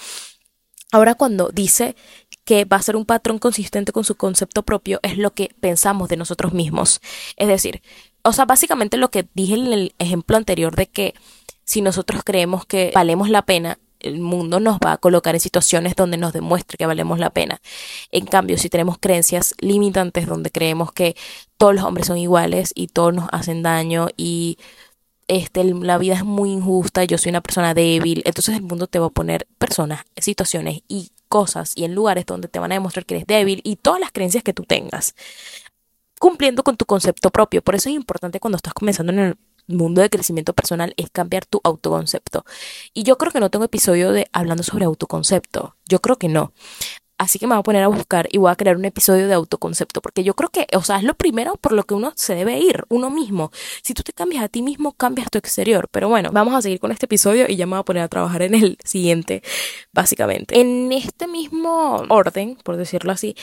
Ahora 0.94 1.14
cuando 1.14 1.50
dice 1.50 1.98
que 2.46 2.64
va 2.64 2.78
a 2.78 2.82
ser 2.82 2.96
un 2.96 3.06
patrón 3.06 3.38
consistente 3.38 3.92
con 3.92 4.06
su 4.06 4.16
concepto 4.16 4.64
propio, 4.64 5.02
es 5.04 5.18
lo 5.18 5.34
que 5.34 5.54
pensamos 5.60 6.08
de 6.08 6.16
nosotros 6.16 6.54
mismos. 6.54 7.02
Es 7.36 7.50
decir, 7.50 7.82
o 8.24 8.32
sea, 8.32 8.46
básicamente 8.46 8.96
lo 8.96 9.12
que 9.12 9.28
dije 9.34 9.56
en 9.56 9.74
el 9.74 9.94
ejemplo 10.00 10.38
anterior 10.38 10.74
de 10.74 10.88
que 10.88 11.16
si 11.66 11.82
nosotros 11.82 12.22
creemos 12.24 12.66
que 12.66 12.94
valemos 12.96 13.30
la 13.30 13.42
pena, 13.42 13.78
el 14.00 14.22
mundo 14.22 14.62
nos 14.62 14.78
va 14.78 14.94
a 14.94 14.98
colocar 14.98 15.36
en 15.36 15.42
situaciones 15.42 15.98
donde 15.98 16.16
nos 16.16 16.32
demuestre 16.32 16.78
que 16.78 16.86
valemos 16.86 17.20
la 17.20 17.32
pena. 17.32 17.60
En 18.10 18.26
cambio, 18.26 18.58
si 18.58 18.70
tenemos 18.70 19.00
creencias 19.00 19.54
limitantes 19.60 20.28
donde 20.28 20.50
creemos 20.50 20.94
que 20.94 21.18
todos 21.58 21.76
los 21.76 21.84
hombres 21.84 22.08
son 22.08 22.18
iguales 22.18 22.72
y 22.74 22.88
todos 22.88 23.14
nos 23.14 23.28
hacen 23.34 23.64
daño 23.64 24.08
y 24.16 24.58
este, 25.30 25.64
la 25.64 25.98
vida 26.00 26.16
es 26.16 26.26
muy 26.26 26.52
injusta, 26.52 27.04
yo 27.06 27.18
soy 27.18 27.30
una 27.30 27.42
persona 27.42 27.74
débil, 27.74 28.24
entonces 28.26 28.56
el 28.56 28.64
mundo 28.64 28.88
te 28.88 28.98
va 28.98 29.06
a 29.06 29.12
poner 29.12 29.48
personas, 29.60 30.02
situaciones 30.18 30.82
y 30.88 31.12
cosas 31.28 31.74
y 31.76 31.86
en 31.86 31.94
lugares 31.94 32.26
donde 32.26 32.48
te 32.48 32.58
van 32.58 32.72
a 32.72 32.76
demostrar 32.76 33.06
que 33.06 33.16
eres 33.16 33.28
débil 33.28 33.62
y 33.64 33.76
todas 33.76 34.00
las 34.00 34.12
creencias 34.12 34.44
que 34.44 34.54
tú 34.54 34.64
tengas, 34.64 35.14
cumpliendo 36.20 36.64
con 36.64 36.78
tu 36.78 36.86
concepto 36.86 37.30
propio. 37.30 37.62
Por 37.62 37.76
eso 37.76 37.90
es 37.90 37.96
importante 37.96 38.40
cuando 38.40 38.58
estás 38.58 38.74
comenzando 38.74 39.14
en 39.14 39.20
el 39.20 39.38
mundo 39.68 40.02
de 40.02 40.10
crecimiento 40.10 40.54
personal 40.54 40.96
es 40.98 41.12
cambiar 41.12 41.46
tu 41.46 41.62
autoconcepto. 41.64 42.44
Y 42.96 43.04
yo 43.04 43.20
creo 43.20 43.32
que 43.32 43.40
no 43.40 43.52
tengo 43.52 43.66
episodio 43.66 44.12
de 44.12 44.28
hablando 44.34 44.64
sobre 44.64 44.86
autoconcepto. 44.86 45.76
Yo 45.88 46.02
creo 46.02 46.18
que 46.18 46.28
no. 46.28 46.54
Así 47.20 47.38
que 47.38 47.48
me 47.48 47.54
voy 47.54 47.60
a 47.60 47.64
poner 47.64 47.84
a 47.84 47.90
buscar 47.90 48.30
y 48.32 48.38
voy 48.38 48.50
a 48.50 48.56
crear 48.56 48.78
un 48.78 48.86
episodio 48.86 49.28
de 49.28 49.34
autoconcepto, 49.34 50.02
porque 50.02 50.24
yo 50.24 50.36
creo 50.36 50.50
que, 50.50 50.68
o 50.74 50.82
sea, 50.82 50.98
es 50.98 51.04
lo 51.04 51.16
primero 51.16 51.58
por 51.58 51.74
lo 51.74 51.84
que 51.84 51.94
uno 51.94 52.14
se 52.16 52.34
debe 52.34 52.58
ir, 52.60 52.86
uno 52.88 53.10
mismo. 53.10 53.52
Si 53.84 53.94
tú 53.94 54.04
te 54.04 54.14
cambias 54.14 54.42
a 54.42 54.48
ti 54.48 54.62
mismo, 54.62 54.94
cambias 54.94 55.30
tu 55.30 55.38
exterior. 55.38 55.90
Pero 55.92 56.08
bueno, 56.08 56.30
vamos 56.32 56.56
a 56.56 56.62
seguir 56.62 56.80
con 56.80 56.94
este 56.94 57.08
episodio 57.08 57.46
y 57.50 57.58
ya 57.58 57.66
me 57.66 57.72
voy 57.72 57.82
a 57.82 57.84
poner 57.84 58.04
a 58.04 58.08
trabajar 58.08 58.42
en 58.44 58.56
el 58.56 58.78
siguiente, 58.86 59.44
básicamente. 59.92 60.62
En 60.62 60.94
este 60.94 61.28
mismo 61.28 62.06
orden, 62.08 62.58
por 62.64 62.78
decirlo 62.78 63.12
así, 63.12 63.36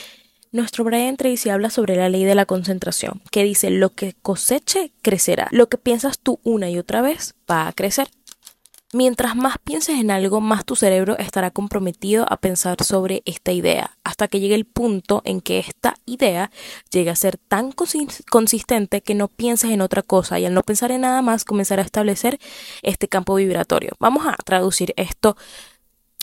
nuestro 0.51 0.83
Brian 0.83 1.15
Tracy 1.15 1.49
habla 1.49 1.69
sobre 1.69 1.97
la 1.97 2.09
ley 2.09 2.23
de 2.23 2.33
la 2.33 2.47
concentración, 2.47 3.21
que 3.29 3.43
dice 3.43 3.69
lo 3.69 3.93
que 3.93 4.15
coseche 4.23 4.91
crecerá. 5.03 5.49
Lo 5.51 5.69
que 5.69 5.77
piensas 5.77 6.17
tú 6.17 6.39
una 6.43 6.67
y 6.71 6.79
otra 6.79 7.01
vez 7.01 7.35
va 7.49 7.67
a 7.67 7.73
crecer. 7.73 8.07
Mientras 8.93 9.35
más 9.35 9.57
pienses 9.61 9.99
en 9.99 10.11
algo, 10.11 10.39
más 10.39 10.63
tu 10.63 10.77
cerebro 10.77 11.17
estará 11.17 11.51
comprometido 11.51 12.25
a 12.29 12.37
pensar 12.37 12.81
sobre 12.85 13.21
esta 13.25 13.51
idea, 13.51 13.97
hasta 14.05 14.29
que 14.29 14.39
llegue 14.39 14.55
el 14.55 14.63
punto 14.63 15.21
en 15.25 15.41
que 15.41 15.59
esta 15.59 15.95
idea 16.05 16.51
llegue 16.89 17.09
a 17.09 17.15
ser 17.17 17.37
tan 17.37 17.73
consistente 17.73 19.01
que 19.01 19.13
no 19.13 19.27
pienses 19.27 19.71
en 19.71 19.81
otra 19.81 20.03
cosa 20.03 20.39
y 20.39 20.45
al 20.45 20.53
no 20.53 20.63
pensar 20.63 20.91
en 20.91 21.01
nada 21.01 21.21
más 21.21 21.43
comenzará 21.43 21.81
a 21.81 21.85
establecer 21.85 22.39
este 22.81 23.09
campo 23.09 23.35
vibratorio. 23.35 23.91
Vamos 23.99 24.25
a 24.25 24.37
traducir 24.45 24.93
esto 24.95 25.35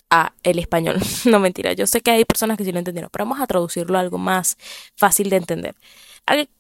a 0.09 0.33
el 0.43 0.59
español. 0.59 0.97
no 1.27 1.41
mentira, 1.41 1.75
yo 1.75 1.87
sé 1.87 2.01
que 2.01 2.13
hay 2.13 2.25
personas 2.25 2.57
que 2.57 2.65
sí 2.65 2.73
lo 2.73 2.79
entendieron, 2.79 3.11
pero 3.13 3.27
vamos 3.27 3.43
a 3.43 3.47
traducirlo 3.47 3.99
a 3.99 4.01
algo 4.01 4.17
más 4.17 4.57
fácil 4.97 5.29
de 5.29 5.37
entender. 5.37 5.75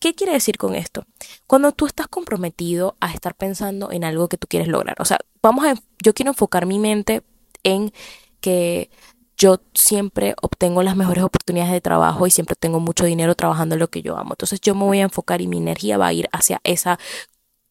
¿Qué 0.00 0.14
quiere 0.14 0.34
decir 0.34 0.58
con 0.58 0.74
esto? 0.74 1.06
Cuando 1.46 1.72
tú 1.72 1.86
estás 1.86 2.08
comprometido 2.08 2.94
a 3.00 3.10
estar 3.10 3.34
pensando 3.34 3.90
en 3.90 4.04
algo 4.04 4.28
que 4.28 4.36
tú 4.36 4.46
quieres 4.46 4.68
lograr, 4.68 4.96
o 4.98 5.06
sea, 5.06 5.18
vamos 5.44 5.66
a, 5.66 5.74
yo 6.02 6.14
quiero 6.14 6.30
enfocar 6.30 6.64
mi 6.64 6.78
mente 6.78 7.22
en 7.62 7.92
que 8.40 8.90
yo 9.36 9.60
siempre 9.74 10.34
obtengo 10.40 10.82
las 10.82 10.96
mejores 10.96 11.22
oportunidades 11.22 11.72
de 11.72 11.80
trabajo 11.80 12.26
y 12.26 12.30
siempre 12.30 12.56
tengo 12.56 12.80
mucho 12.80 13.04
dinero 13.04 13.34
trabajando 13.34 13.74
en 13.74 13.80
lo 13.80 13.88
que 13.88 14.00
yo 14.00 14.16
amo. 14.16 14.32
Entonces 14.32 14.60
yo 14.60 14.74
me 14.74 14.84
voy 14.84 15.00
a 15.00 15.02
enfocar 15.02 15.42
y 15.42 15.46
mi 15.46 15.58
energía 15.58 15.98
va 15.98 16.06
a 16.06 16.12
ir 16.12 16.28
hacia 16.32 16.60
esa 16.64 16.98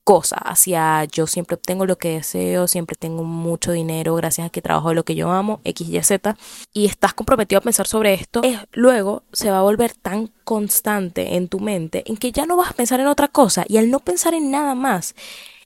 cosa, 0.03 0.35
hacia 0.35 1.05
yo 1.05 1.25
siempre 1.27 1.55
obtengo 1.55 1.85
lo 1.85 1.97
que 1.97 2.09
deseo, 2.09 2.67
siempre 2.67 2.95
tengo 2.95 3.23
mucho 3.23 3.71
dinero 3.71 4.13
gracias 4.15 4.47
a 4.47 4.49
que 4.49 4.61
trabajo 4.61 4.89
de 4.89 4.95
lo 4.95 5.05
que 5.05 5.15
yo 5.15 5.31
amo, 5.31 5.61
X, 5.63 5.87
Y, 5.89 6.03
Z, 6.03 6.37
y 6.73 6.85
estás 6.85 7.13
comprometido 7.13 7.59
a 7.59 7.61
pensar 7.61 7.87
sobre 7.87 8.13
esto, 8.13 8.41
es, 8.43 8.59
luego 8.73 9.23
se 9.31 9.49
va 9.49 9.59
a 9.59 9.63
volver 9.63 9.93
tan 9.93 10.29
constante 10.43 11.35
en 11.35 11.47
tu 11.47 11.59
mente 11.59 12.03
en 12.05 12.17
que 12.17 12.33
ya 12.33 12.45
no 12.45 12.57
vas 12.57 12.71
a 12.71 12.73
pensar 12.73 12.99
en 12.99 13.07
otra 13.07 13.29
cosa 13.29 13.63
y 13.67 13.77
al 13.77 13.89
no 13.89 13.99
pensar 13.99 14.33
en 14.33 14.51
nada 14.51 14.75
más, 14.75 15.15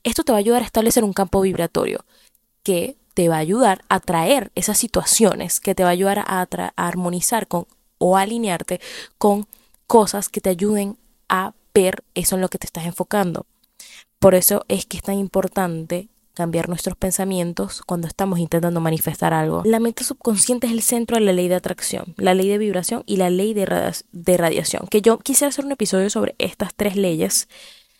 esto 0.07 0.23
te 0.23 0.31
va 0.31 0.37
a 0.37 0.39
ayudar 0.39 0.61
a 0.61 0.65
establecer 0.65 1.03
un 1.03 1.13
campo 1.13 1.41
vibratorio 1.41 2.05
que 2.63 2.97
te 3.13 3.29
va 3.29 3.35
a 3.37 3.39
ayudar 3.39 3.83
a 3.89 3.99
traer 3.99 4.51
esas 4.55 4.77
situaciones, 4.77 5.59
que 5.59 5.75
te 5.75 5.83
va 5.83 5.89
a 5.89 5.93
ayudar 5.93 6.19
a, 6.19 6.41
a 6.41 6.87
armonizar 6.87 7.47
con 7.47 7.65
o 7.97 8.17
alinearte 8.17 8.79
con 9.17 9.47
cosas 9.87 10.29
que 10.29 10.41
te 10.41 10.49
ayuden 10.49 10.97
a 11.29 11.53
ver 11.73 12.03
eso 12.15 12.35
en 12.35 12.41
lo 12.41 12.49
que 12.49 12.57
te 12.57 12.67
estás 12.67 12.85
enfocando. 12.85 13.45
Por 14.19 14.35
eso 14.35 14.65
es 14.67 14.85
que 14.85 14.97
es 14.97 15.03
tan 15.03 15.17
importante 15.17 16.09
cambiar 16.37 16.69
nuestros 16.69 16.95
pensamientos 16.95 17.81
cuando 17.81 18.07
estamos 18.07 18.37
intentando 18.37 18.79
manifestar 18.79 19.33
algo. 19.33 19.63
La 19.65 19.79
mente 19.79 20.03
subconsciente 20.03 20.67
es 20.67 20.73
el 20.73 20.83
centro 20.83 21.17
de 21.17 21.25
la 21.25 21.33
ley 21.33 21.47
de 21.47 21.55
atracción, 21.55 22.13
la 22.17 22.35
ley 22.35 22.47
de 22.47 22.59
vibración 22.59 23.01
y 23.07 23.17
la 23.17 23.31
ley 23.31 23.55
de, 23.55 23.65
radiación. 24.37 24.85
Que 24.87 25.01
yo 25.01 25.17
quisiera 25.17 25.49
hacer 25.49 25.65
un 25.65 25.71
episodio 25.71 26.11
sobre 26.11 26.35
estas 26.37 26.75
tres 26.75 26.95
leyes. 26.95 27.47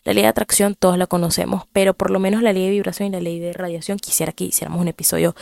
La 0.07 0.13
ley 0.13 0.23
de 0.23 0.29
atracción 0.29 0.73
todos 0.73 0.97
la 0.97 1.05
conocemos, 1.05 1.65
pero 1.73 1.93
por 1.93 2.11
lo 2.11 2.19
menos 2.19 2.41
la 2.41 2.53
ley 2.53 2.63
de 2.63 2.69
vibración 2.69 3.09
y 3.09 3.11
la 3.11 3.19
ley 3.19 3.41
de 3.41 3.51
radiación 3.51 3.99
quisiera 3.99 4.31
que 4.31 4.45
hiciéramos 4.45 4.79
un 4.79 4.87
episodio 4.87 5.35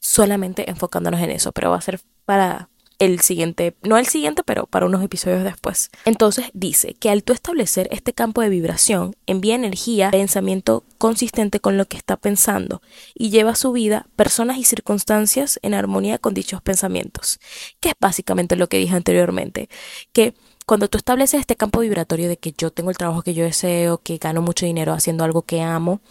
solamente 0.00 0.68
enfocándonos 0.68 1.20
en 1.20 1.30
eso, 1.30 1.52
pero 1.52 1.70
va 1.70 1.76
a 1.76 1.80
ser 1.80 2.00
para 2.24 2.68
el 2.98 3.20
siguiente, 3.20 3.76
no 3.82 3.96
el 3.96 4.06
siguiente, 4.06 4.42
pero 4.42 4.66
para 4.66 4.86
unos 4.86 5.04
episodios 5.04 5.44
después. 5.44 5.92
Entonces 6.04 6.46
dice 6.52 6.94
que 6.94 7.10
al 7.10 7.22
tú 7.22 7.32
establecer 7.32 7.86
este 7.92 8.12
campo 8.12 8.40
de 8.40 8.48
vibración, 8.48 9.14
envía 9.28 9.54
energía, 9.54 10.10
pensamiento 10.10 10.82
consistente 10.98 11.60
con 11.60 11.78
lo 11.78 11.86
que 11.86 11.96
está 11.96 12.16
pensando 12.16 12.82
y 13.14 13.30
lleva 13.30 13.52
a 13.52 13.54
su 13.54 13.70
vida 13.70 14.08
personas 14.16 14.58
y 14.58 14.64
circunstancias 14.64 15.60
en 15.62 15.74
armonía 15.74 16.18
con 16.18 16.34
dichos 16.34 16.60
pensamientos, 16.60 17.38
que 17.78 17.90
es 17.90 17.94
básicamente 18.00 18.56
lo 18.56 18.68
que 18.68 18.78
dije 18.78 18.96
anteriormente, 18.96 19.68
que 20.12 20.34
cuando 20.68 20.88
tú 20.88 20.98
estableces 20.98 21.40
este 21.40 21.56
campo 21.56 21.80
vibratorio 21.80 22.28
de 22.28 22.36
que 22.36 22.52
yo 22.52 22.70
tengo 22.70 22.90
el 22.90 22.98
trabajo 22.98 23.22
que 23.22 23.32
yo 23.32 23.42
deseo, 23.42 24.02
que 24.02 24.18
gano 24.18 24.42
mucho 24.42 24.66
dinero 24.66 24.92
haciendo 24.92 25.24
algo 25.24 25.40
que 25.40 25.62
amo, 25.62 26.02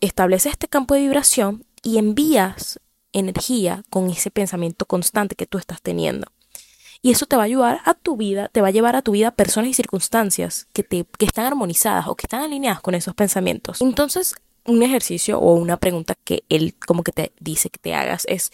estableces 0.00 0.52
este 0.52 0.68
campo 0.68 0.94
de 0.94 1.00
vibración 1.00 1.64
y 1.82 1.98
envías 1.98 2.78
energía 3.12 3.82
con 3.90 4.08
ese 4.08 4.30
pensamiento 4.30 4.86
constante 4.86 5.34
que 5.34 5.46
tú 5.46 5.58
estás 5.58 5.82
teniendo. 5.82 6.28
Y 7.02 7.10
eso 7.10 7.26
te 7.26 7.34
va 7.34 7.42
a 7.42 7.46
ayudar 7.46 7.80
a 7.84 7.94
tu 7.94 8.16
vida, 8.16 8.48
te 8.48 8.60
va 8.60 8.68
a 8.68 8.70
llevar 8.70 8.94
a 8.94 9.02
tu 9.02 9.10
vida 9.10 9.32
personas 9.32 9.70
y 9.70 9.74
circunstancias 9.74 10.68
que, 10.72 10.84
te, 10.84 11.04
que 11.18 11.26
están 11.26 11.46
armonizadas 11.46 12.06
o 12.06 12.14
que 12.14 12.26
están 12.26 12.42
alineadas 12.42 12.80
con 12.80 12.94
esos 12.94 13.12
pensamientos. 13.16 13.80
Entonces, 13.80 14.36
un 14.66 14.84
ejercicio 14.84 15.40
o 15.40 15.54
una 15.54 15.78
pregunta 15.78 16.14
que 16.22 16.44
él 16.48 16.76
como 16.86 17.02
que 17.02 17.10
te 17.10 17.32
dice 17.40 17.70
que 17.70 17.80
te 17.80 17.92
hagas 17.92 18.24
es, 18.28 18.52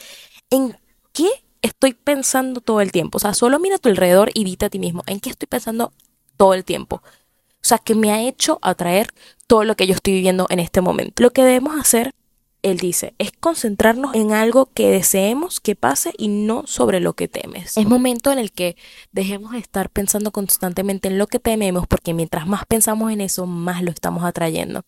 ¿en 0.48 0.78
qué 1.12 1.28
estoy 1.62 1.94
pensando 1.94 2.60
todo 2.60 2.80
el 2.80 2.92
tiempo? 2.92 3.16
O 3.16 3.20
sea, 3.20 3.34
solo 3.34 3.58
mira 3.58 3.76
a 3.76 3.78
tu 3.78 3.88
alrededor 3.88 4.30
y 4.34 4.44
dite 4.44 4.66
a 4.66 4.70
ti 4.70 4.78
mismo, 4.78 5.02
¿en 5.06 5.20
qué 5.20 5.30
estoy 5.30 5.46
pensando 5.46 5.92
todo 6.36 6.54
el 6.54 6.64
tiempo? 6.64 6.96
O 6.96 7.64
sea, 7.64 7.78
que 7.78 7.94
me 7.94 8.10
ha 8.12 8.20
hecho 8.22 8.58
atraer 8.62 9.08
todo 9.46 9.64
lo 9.64 9.76
que 9.76 9.86
yo 9.86 9.94
estoy 9.94 10.14
viviendo 10.14 10.46
en 10.50 10.58
este 10.58 10.80
momento. 10.80 11.22
Lo 11.22 11.30
que 11.30 11.44
debemos 11.44 11.78
hacer 11.80 12.14
él 12.62 12.78
dice, 12.78 13.14
es 13.18 13.32
concentrarnos 13.32 14.14
en 14.14 14.32
algo 14.32 14.66
que 14.66 14.88
deseemos 14.88 15.60
que 15.60 15.74
pase 15.74 16.12
y 16.16 16.28
no 16.28 16.64
sobre 16.66 17.00
lo 17.00 17.14
que 17.14 17.28
temes. 17.28 17.76
Es 17.76 17.86
momento 17.86 18.30
en 18.30 18.38
el 18.38 18.52
que 18.52 18.76
dejemos 19.10 19.52
de 19.52 19.58
estar 19.58 19.90
pensando 19.90 20.30
constantemente 20.30 21.08
en 21.08 21.18
lo 21.18 21.26
que 21.26 21.40
tememos, 21.40 21.86
porque 21.88 22.14
mientras 22.14 22.46
más 22.46 22.64
pensamos 22.66 23.12
en 23.12 23.20
eso, 23.20 23.46
más 23.46 23.82
lo 23.82 23.90
estamos 23.90 24.24
atrayendo. 24.24 24.84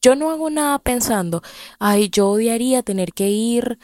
Yo 0.00 0.16
no 0.16 0.30
hago 0.30 0.50
nada 0.50 0.78
pensando, 0.80 1.42
ay, 1.78 2.10
yo 2.10 2.28
odiaría 2.28 2.82
tener 2.82 3.12
que 3.12 3.28
ir 3.28 3.78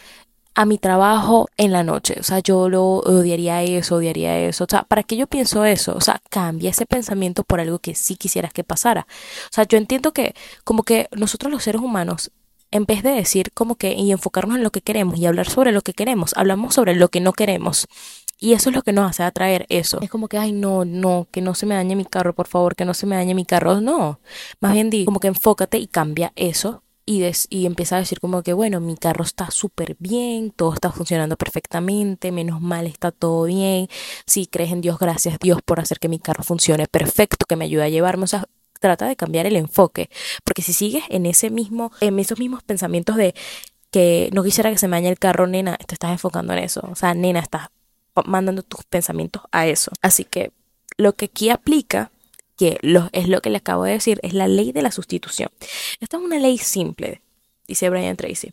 a 0.59 0.65
mi 0.65 0.77
trabajo 0.77 1.49
en 1.57 1.71
la 1.71 1.85
noche. 1.85 2.17
O 2.19 2.25
sea, 2.25 2.41
yo 2.41 2.69
lo 2.69 2.85
odiaría 2.85 3.63
eso, 3.63 3.95
odiaría 3.95 4.41
eso. 4.41 4.65
O 4.65 4.67
sea, 4.69 4.83
¿para 4.83 5.05
qué 5.05 5.17
yo 5.17 5.29
pienso 5.29 5.65
eso? 5.65 5.95
O 5.95 6.01
sea, 6.01 6.21
cambia 6.31 6.71
ese 6.71 6.85
pensamiento 6.85 7.45
por 7.45 7.61
algo 7.61 7.79
que 7.79 7.95
sí 7.95 8.17
quisieras 8.17 8.53
que 8.53 8.65
pasara. 8.65 9.07
O 9.45 9.53
sea, 9.53 9.63
yo 9.69 9.79
entiendo 9.79 10.13
que 10.13 10.35
como 10.65 10.83
que 10.83 11.07
nosotros 11.17 11.53
los 11.53 11.63
seres 11.63 11.81
humanos 11.81 12.33
en 12.73 12.87
vez 12.87 13.05
de 13.05 13.11
decir 13.11 13.53
como 13.53 13.77
que 13.77 13.93
y 13.93 14.11
enfocarnos 14.11 14.57
en 14.57 14.65
lo 14.65 14.73
que 14.73 14.81
queremos 14.81 15.17
y 15.17 15.27
hablar 15.27 15.49
sobre 15.49 15.71
lo 15.71 15.83
que 15.83 15.93
queremos, 15.93 16.33
hablamos 16.37 16.75
sobre 16.75 16.97
lo 16.97 17.09
que 17.09 17.21
no 17.21 17.33
queremos. 17.35 17.87
Y 18.41 18.55
eso 18.55 18.71
es 18.71 18.75
lo 18.75 18.83
que 18.83 18.93
nos 18.93 19.09
hace 19.09 19.23
atraer 19.23 19.65
eso. 19.69 20.01
Es 20.01 20.11
como 20.11 20.27
que, 20.27 20.39
ay, 20.39 20.51
no, 20.51 20.85
no, 20.85 21.29
que 21.31 21.41
no 21.41 21.55
se 21.55 21.67
me 21.67 21.77
dañe 21.77 21.95
mi 21.95 22.05
carro, 22.05 22.35
por 22.35 22.49
favor, 22.49 22.75
que 22.75 22.85
no 22.85 22.95
se 22.95 23.07
me 23.07 23.15
dañe 23.15 23.35
mi 23.35 23.45
carro. 23.45 23.81
No, 23.81 24.19
más 24.59 24.73
bien 24.73 24.91
di, 24.91 25.05
como 25.05 25.21
que 25.21 25.29
enfócate 25.29 25.79
y 25.79 25.87
cambia 25.87 26.33
eso 26.35 26.83
y, 27.09 27.25
y 27.49 27.65
empieza 27.65 27.97
a 27.97 28.01
decir 28.01 28.21
como 28.21 28.43
que, 28.43 28.53
bueno, 28.53 28.81
mi 28.81 28.95
carro 28.95 29.25
está 29.25 29.51
súper 29.51 29.97
bien, 29.99 30.51
todo 30.51 30.75
está 30.75 30.93
funcionando 30.93 31.37
perfectamente, 31.37 32.33
menos 32.33 32.61
mal 32.61 32.87
está 32.87 33.13
todo 33.13 33.45
bien. 33.45 33.89
Si 34.27 34.47
crees 34.47 34.73
en 34.73 34.83
Dios, 34.83 34.99
gracias 34.99 35.39
Dios 35.39 35.63
por 35.63 35.81
hacer 35.81 35.99
que 36.01 36.11
mi 36.11 36.19
carro 36.19 36.45
funcione 36.45 36.87
perfecto, 36.87 37.47
que 37.49 37.57
me 37.57 37.65
ayude 37.65 37.85
a 37.85 37.89
llevarme. 37.89 38.25
O 38.25 38.27
sea, 38.27 38.47
trata 38.79 39.09
de 39.09 39.17
cambiar 39.17 39.47
el 39.47 39.57
enfoque, 39.57 40.11
porque 40.45 40.61
si 40.61 40.75
sigues 40.75 41.03
en 41.09 41.25
ese 41.25 41.49
mismo, 41.49 41.93
en 42.01 42.19
esos 42.19 42.39
mismos 42.39 42.63
pensamientos 42.63 43.17
de 43.17 43.35
que 43.91 44.29
no 44.35 44.45
quisiera 44.45 44.71
que 44.71 44.77
se 44.77 44.87
me 44.87 44.99
dañe 44.99 45.09
el 45.09 45.19
carro, 45.19 45.47
nena, 45.47 45.79
te 45.79 45.95
estás 45.95 46.11
enfocando 46.11 46.53
en 46.53 46.59
eso, 46.59 46.87
o 46.91 46.95
sea, 46.95 47.15
nena, 47.15 47.41
estás 47.41 47.69
mandando 48.27 48.63
tus 48.63 48.85
pensamientos 48.85 49.43
a 49.51 49.67
eso. 49.67 49.93
Así 50.03 50.25
que 50.25 50.53
lo 50.99 51.15
que 51.15 51.27
aquí 51.27 51.49
aplica, 51.49 52.11
que 52.59 52.79
es 53.13 53.29
lo 53.29 53.41
que 53.41 53.51
le 53.51 53.59
acabo 53.59 53.85
de 53.85 53.93
decir, 53.93 54.19
es 54.23 54.35
la 54.35 54.49
ley 54.49 54.73
de 54.73 54.83
la 54.83 54.91
sustitución. 54.91 55.49
Esta 56.01 56.17
es 56.17 56.23
una 56.23 56.39
ley 56.39 56.59
simple, 56.59 57.23
dice 57.69 57.89
Brian 57.89 58.17
Tracy. 58.17 58.53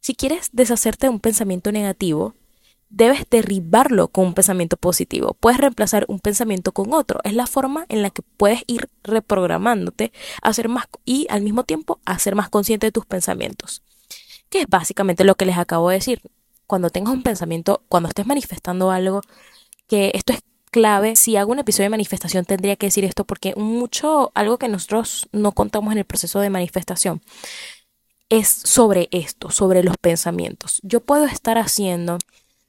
Si 0.00 0.14
quieres 0.14 0.50
deshacerte 0.52 1.06
de 1.06 1.10
un 1.10 1.20
pensamiento 1.20 1.72
negativo, 1.72 2.34
debes 2.88 3.24
derribarlo 3.28 4.08
con 4.08 4.26
un 4.26 4.34
pensamiento 4.34 4.76
positivo. 4.76 5.34
Puedes 5.40 5.58
reemplazar 5.58 6.04
un 6.08 6.20
pensamiento 6.20 6.72
con 6.72 6.92
otro. 6.92 7.20
Es 7.24 7.34
la 7.34 7.46
forma 7.46 7.84
en 7.88 8.02
la 8.02 8.10
que 8.10 8.22
puedes 8.22 8.62
ir 8.66 8.88
reprogramándote 9.02 10.12
a 10.42 10.52
más 10.68 10.86
y 11.04 11.26
al 11.28 11.42
mismo 11.42 11.64
tiempo 11.64 11.98
a 12.04 12.18
ser 12.18 12.36
más 12.36 12.48
consciente 12.48 12.86
de 12.86 12.92
tus 12.92 13.06
pensamientos. 13.06 13.82
Que 14.50 14.60
es 14.60 14.66
básicamente 14.68 15.24
lo 15.24 15.34
que 15.34 15.46
les 15.46 15.58
acabo 15.58 15.88
de 15.88 15.96
decir. 15.96 16.20
Cuando 16.66 16.90
tengas 16.90 17.12
un 17.12 17.22
pensamiento, 17.22 17.82
cuando 17.88 18.08
estés 18.08 18.26
manifestando 18.26 18.90
algo, 18.90 19.22
que 19.88 20.12
esto 20.14 20.32
es 20.32 20.42
clave. 20.72 21.14
Si 21.14 21.36
hago 21.36 21.52
un 21.52 21.60
episodio 21.60 21.84
de 21.84 21.90
manifestación 21.90 22.44
tendría 22.44 22.74
que 22.74 22.86
decir 22.86 23.04
esto 23.04 23.24
porque 23.24 23.54
mucho, 23.54 24.32
algo 24.34 24.58
que 24.58 24.68
nosotros 24.68 25.28
no 25.30 25.52
contamos 25.52 25.92
en 25.92 25.98
el 25.98 26.04
proceso 26.04 26.40
de 26.40 26.50
manifestación 26.50 27.22
es 28.28 28.48
sobre 28.48 29.08
esto, 29.12 29.50
sobre 29.50 29.84
los 29.84 29.96
pensamientos. 29.98 30.80
Yo 30.82 31.00
puedo 31.00 31.26
estar 31.26 31.58
haciendo 31.58 32.18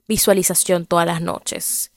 visualización 0.08 0.86
todas 0.86 1.08
las 1.08 1.22
noches, 1.22 1.92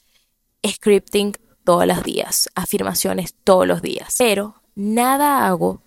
scripting 0.65 1.37
todos 1.65 1.85
los 1.85 2.05
días, 2.05 2.49
afirmaciones 2.55 3.35
todos 3.43 3.67
los 3.67 3.83
días. 3.83 4.15
Pero 4.17 4.63
nada 4.77 5.49
hago 5.49 5.83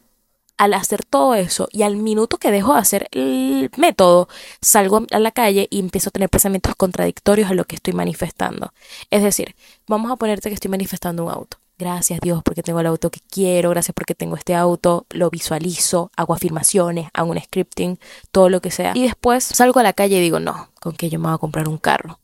al 0.60 0.74
hacer 0.74 1.06
todo 1.06 1.36
eso 1.36 1.70
y 1.72 1.84
al 1.84 1.96
minuto 1.96 2.38
que 2.38 2.51
dejo 2.51 2.74
de 2.74 2.80
hacer 2.80 3.08
el 3.12 3.72
método, 3.78 4.28
salgo 4.62 5.06
a 5.10 5.20
la 5.20 5.32
calle 5.32 5.68
y 5.72 5.80
empiezo 5.80 6.10
a 6.10 6.12
tener 6.12 6.30
pensamientos 6.30 6.75
contradictorios 6.75 7.50
a 7.50 7.54
lo 7.54 7.63
que 7.63 7.78
estoy 7.78 7.94
manifestando. 7.94 8.74
Es 9.10 9.24
decir, 9.24 9.56
vamos 9.88 10.12
a 10.12 10.18
ponerte 10.18 10.50
que 10.50 10.56
estoy 10.56 10.70
manifestando 10.70 11.24
un 11.24 11.32
auto. 11.32 11.58
Gracias 11.78 12.20
Dios 12.20 12.44
porque 12.44 12.62
tengo 12.62 12.82
el 12.82 12.88
auto 12.88 13.10
que 13.10 13.22
quiero, 13.32 13.70
gracias 13.70 13.96
porque 13.96 14.16
tengo 14.16 14.36
este 14.36 14.54
auto, 14.54 15.06
lo 15.12 15.30
visualizo, 15.30 16.12
hago 16.18 16.34
afirmaciones, 16.34 17.08
hago 17.13 17.32
un 17.32 17.39
scripting, 17.39 17.98
todo 18.34 18.50
lo 18.50 18.60
que 18.62 18.70
sea. 18.70 18.92
Y 18.96 19.04
después 19.04 19.46
salgo 19.46 19.80
a 19.80 19.84
la 19.84 19.94
calle 19.94 20.18
y 20.18 20.22
digo, 20.22 20.42
no, 20.42 20.72
con 20.82 20.94
que 20.94 21.10
yo 21.10 21.20
me 21.20 21.28
voy 21.28 21.36
a 21.36 21.38
comprar 21.38 21.70
un 21.70 21.78
carro. 21.78 22.20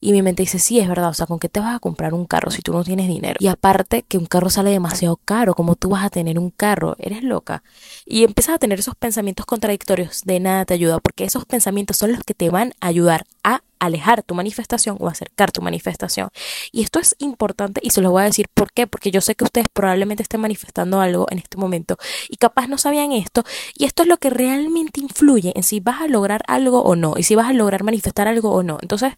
Y 0.00 0.12
mi 0.12 0.22
mente 0.22 0.42
dice, 0.42 0.58
sí, 0.58 0.80
es 0.80 0.88
verdad, 0.88 1.10
o 1.10 1.14
sea, 1.14 1.26
¿con 1.26 1.38
qué 1.38 1.48
te 1.48 1.60
vas 1.60 1.76
a 1.76 1.78
comprar 1.78 2.14
un 2.14 2.24
carro 2.24 2.50
si 2.50 2.62
tú 2.62 2.72
no 2.72 2.82
tienes 2.84 3.06
dinero? 3.06 3.36
Y 3.38 3.48
aparte 3.48 4.02
que 4.02 4.16
un 4.16 4.26
carro 4.26 4.48
sale 4.48 4.70
demasiado 4.70 5.16
caro, 5.16 5.54
¿cómo 5.54 5.76
tú 5.76 5.90
vas 5.90 6.04
a 6.04 6.10
tener 6.10 6.38
un 6.38 6.50
carro? 6.50 6.96
Eres 6.98 7.22
loca. 7.22 7.62
Y 8.06 8.24
empiezas 8.24 8.54
a 8.54 8.58
tener 8.58 8.78
esos 8.78 8.94
pensamientos 8.94 9.44
contradictorios, 9.44 10.22
de 10.24 10.40
nada 10.40 10.64
te 10.64 10.74
ayuda, 10.74 11.00
porque 11.00 11.24
esos 11.24 11.44
pensamientos 11.44 11.98
son 11.98 12.12
los 12.12 12.24
que 12.24 12.34
te 12.34 12.48
van 12.48 12.72
a 12.80 12.86
ayudar 12.86 13.26
a 13.44 13.62
alejar 13.80 14.22
tu 14.22 14.34
manifestación 14.34 14.96
o 15.00 15.08
acercar 15.08 15.50
tu 15.50 15.62
manifestación. 15.62 16.28
Y 16.70 16.82
esto 16.82 17.00
es 17.00 17.16
importante 17.18 17.80
y 17.82 17.90
se 17.90 18.00
lo 18.00 18.10
voy 18.10 18.22
a 18.22 18.26
decir 18.26 18.46
por 18.52 18.72
qué, 18.72 18.86
porque 18.86 19.10
yo 19.10 19.20
sé 19.20 19.34
que 19.34 19.44
ustedes 19.44 19.66
probablemente 19.72 20.22
estén 20.22 20.40
manifestando 20.40 21.00
algo 21.00 21.26
en 21.30 21.38
este 21.38 21.56
momento 21.56 21.96
y 22.28 22.36
capaz 22.36 22.68
no 22.68 22.78
sabían 22.78 23.12
esto 23.12 23.42
y 23.74 23.86
esto 23.86 24.02
es 24.02 24.08
lo 24.08 24.18
que 24.18 24.30
realmente 24.30 25.00
influye 25.00 25.52
en 25.56 25.62
si 25.62 25.80
vas 25.80 26.02
a 26.02 26.06
lograr 26.06 26.42
algo 26.46 26.82
o 26.82 26.94
no 26.94 27.14
y 27.16 27.22
si 27.24 27.34
vas 27.34 27.48
a 27.48 27.52
lograr 27.52 27.82
manifestar 27.82 28.28
algo 28.28 28.52
o 28.52 28.62
no. 28.62 28.78
Entonces, 28.82 29.14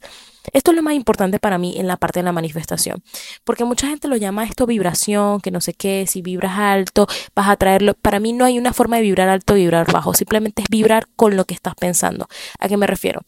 esto 0.52 0.71
lo 0.72 0.82
más 0.82 0.94
importante 0.94 1.38
para 1.38 1.58
mí 1.58 1.74
en 1.78 1.86
la 1.86 1.96
parte 1.96 2.20
de 2.20 2.24
la 2.24 2.32
manifestación, 2.32 3.02
porque 3.44 3.64
mucha 3.64 3.88
gente 3.88 4.08
lo 4.08 4.16
llama 4.16 4.44
esto 4.44 4.66
vibración, 4.66 5.40
que 5.40 5.50
no 5.50 5.60
sé 5.60 5.74
qué, 5.74 6.06
si 6.06 6.22
vibras 6.22 6.58
alto, 6.58 7.06
vas 7.34 7.48
a 7.48 7.56
traerlo. 7.56 7.94
Para 7.94 8.20
mí 8.20 8.32
no 8.32 8.44
hay 8.44 8.58
una 8.58 8.72
forma 8.72 8.96
de 8.96 9.02
vibrar 9.02 9.28
alto, 9.28 9.54
vibrar 9.54 9.90
bajo, 9.92 10.14
simplemente 10.14 10.62
es 10.62 10.68
vibrar 10.68 11.06
con 11.16 11.36
lo 11.36 11.44
que 11.44 11.54
estás 11.54 11.74
pensando. 11.74 12.28
¿A 12.58 12.68
qué 12.68 12.76
me 12.76 12.86
refiero? 12.86 13.22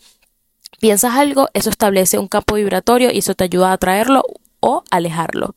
Piensas 0.81 1.15
algo, 1.15 1.49
eso 1.55 1.71
establece 1.71 2.19
un 2.19 2.29
campo 2.29 2.57
vibratorio 2.57 3.11
y 3.13 3.19
eso 3.19 3.35
te 3.35 3.45
ayuda 3.45 3.71
a 3.71 3.75
atraerlo 3.75 4.23
o 4.61 4.83
alejarlo. 4.91 5.55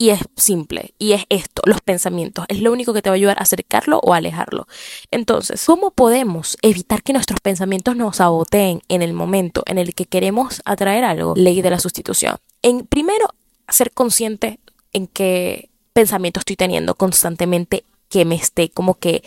Y 0.00 0.10
es 0.10 0.20
simple, 0.36 0.94
y 0.98 1.12
es 1.12 1.24
esto, 1.28 1.60
los 1.64 1.80
pensamientos. 1.80 2.44
Es 2.48 2.60
lo 2.60 2.70
único 2.70 2.94
que 2.94 3.02
te 3.02 3.10
va 3.10 3.14
a 3.14 3.16
ayudar 3.16 3.38
a 3.38 3.42
acercarlo 3.42 3.98
o 3.98 4.14
alejarlo. 4.14 4.68
Entonces, 5.10 5.64
¿cómo 5.66 5.90
podemos 5.90 6.56
evitar 6.62 7.02
que 7.02 7.12
nuestros 7.12 7.40
pensamientos 7.40 7.96
nos 7.96 8.16
saboteen 8.16 8.80
en 8.88 9.02
el 9.02 9.12
momento 9.12 9.64
en 9.66 9.76
el 9.76 9.96
que 9.96 10.06
queremos 10.06 10.62
atraer 10.64 11.02
algo? 11.02 11.34
Ley 11.36 11.62
de 11.62 11.70
la 11.70 11.80
sustitución. 11.80 12.36
En 12.62 12.86
primero, 12.86 13.34
ser 13.68 13.90
consciente 13.90 14.60
en 14.92 15.08
qué 15.08 15.68
pensamiento 15.92 16.38
estoy 16.38 16.54
teniendo 16.54 16.94
constantemente 16.94 17.84
que 18.08 18.24
me 18.24 18.36
esté 18.36 18.70
como 18.70 18.94
que 18.94 19.24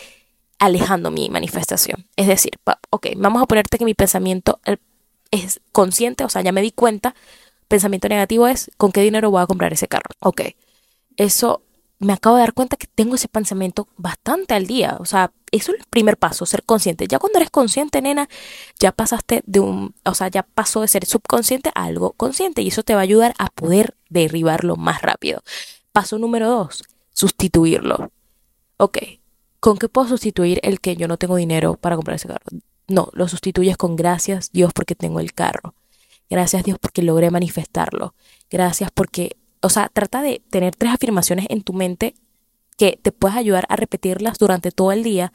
alejando 0.57 1.11
mi 1.11 1.29
manifestación. 1.29 2.05
Es 2.15 2.27
decir, 2.27 2.53
ok, 2.91 3.07
vamos 3.17 3.41
a 3.41 3.45
ponerte 3.45 3.77
que 3.77 3.83
mi 3.83 3.93
pensamiento, 3.93 4.61
es 5.31 5.59
consciente, 5.71 6.23
o 6.23 6.29
sea, 6.29 6.43
ya 6.43 6.51
me 6.51 6.61
di 6.61 6.71
cuenta, 6.71 7.15
pensamiento 7.71 8.09
negativo 8.09 8.47
es 8.47 8.69
con 8.77 8.91
qué 8.91 9.01
dinero 9.01 9.31
voy 9.31 9.41
a 9.41 9.47
comprar 9.47 9.71
ese 9.73 9.87
carro. 9.87 10.11
Ok, 10.19 10.41
eso 11.15 11.63
me 11.99 12.13
acabo 12.13 12.35
de 12.35 12.41
dar 12.41 12.53
cuenta 12.53 12.75
que 12.75 12.87
tengo 12.87 13.15
ese 13.15 13.27
pensamiento 13.27 13.87
bastante 13.95 14.53
al 14.53 14.67
día, 14.67 14.97
o 14.99 15.05
sea, 15.05 15.31
eso 15.51 15.71
es 15.71 15.79
el 15.79 15.85
primer 15.89 16.17
paso, 16.17 16.45
ser 16.45 16.63
consciente. 16.63 17.07
Ya 17.07 17.19
cuando 17.19 17.37
eres 17.37 17.49
consciente, 17.49 18.01
nena, 18.01 18.27
ya 18.79 18.91
pasaste 18.91 19.43
de 19.45 19.59
un, 19.59 19.95
o 20.03 20.13
sea, 20.13 20.27
ya 20.27 20.43
pasó 20.43 20.81
de 20.81 20.87
ser 20.87 21.05
subconsciente 21.05 21.71
a 21.73 21.85
algo 21.85 22.13
consciente 22.13 22.61
y 22.61 22.67
eso 22.67 22.83
te 22.83 22.93
va 22.93 23.01
a 23.01 23.03
ayudar 23.03 23.33
a 23.37 23.49
poder 23.49 23.95
derribarlo 24.09 24.75
más 24.75 25.01
rápido. 25.01 25.41
Paso 25.91 26.17
número 26.17 26.49
dos, 26.49 26.83
sustituirlo. 27.13 28.11
Ok, 28.77 28.97
¿con 29.59 29.77
qué 29.77 29.87
puedo 29.87 30.07
sustituir 30.07 30.59
el 30.63 30.81
que 30.81 30.95
yo 30.97 31.07
no 31.07 31.17
tengo 31.17 31.35
dinero 31.35 31.75
para 31.75 31.95
comprar 31.95 32.15
ese 32.15 32.27
carro? 32.27 32.45
No, 32.87 33.09
lo 33.13 33.27
sustituyes 33.27 33.77
con 33.77 33.95
gracias 33.95 34.51
Dios 34.51 34.73
porque 34.73 34.95
tengo 34.95 35.19
el 35.19 35.33
carro. 35.33 35.75
Gracias 36.31 36.63
Dios 36.63 36.79
porque 36.79 37.03
logré 37.03 37.29
manifestarlo. 37.29 38.15
Gracias 38.49 38.89
porque, 38.91 39.35
o 39.61 39.69
sea, 39.69 39.89
trata 39.89 40.21
de 40.21 40.41
tener 40.49 40.73
tres 40.73 40.93
afirmaciones 40.93 41.45
en 41.49 41.61
tu 41.61 41.73
mente 41.73 42.15
que 42.77 42.97
te 42.99 43.11
puedas 43.11 43.35
ayudar 43.35 43.65
a 43.67 43.75
repetirlas 43.75 44.37
durante 44.39 44.71
todo 44.71 44.93
el 44.93 45.03
día 45.03 45.33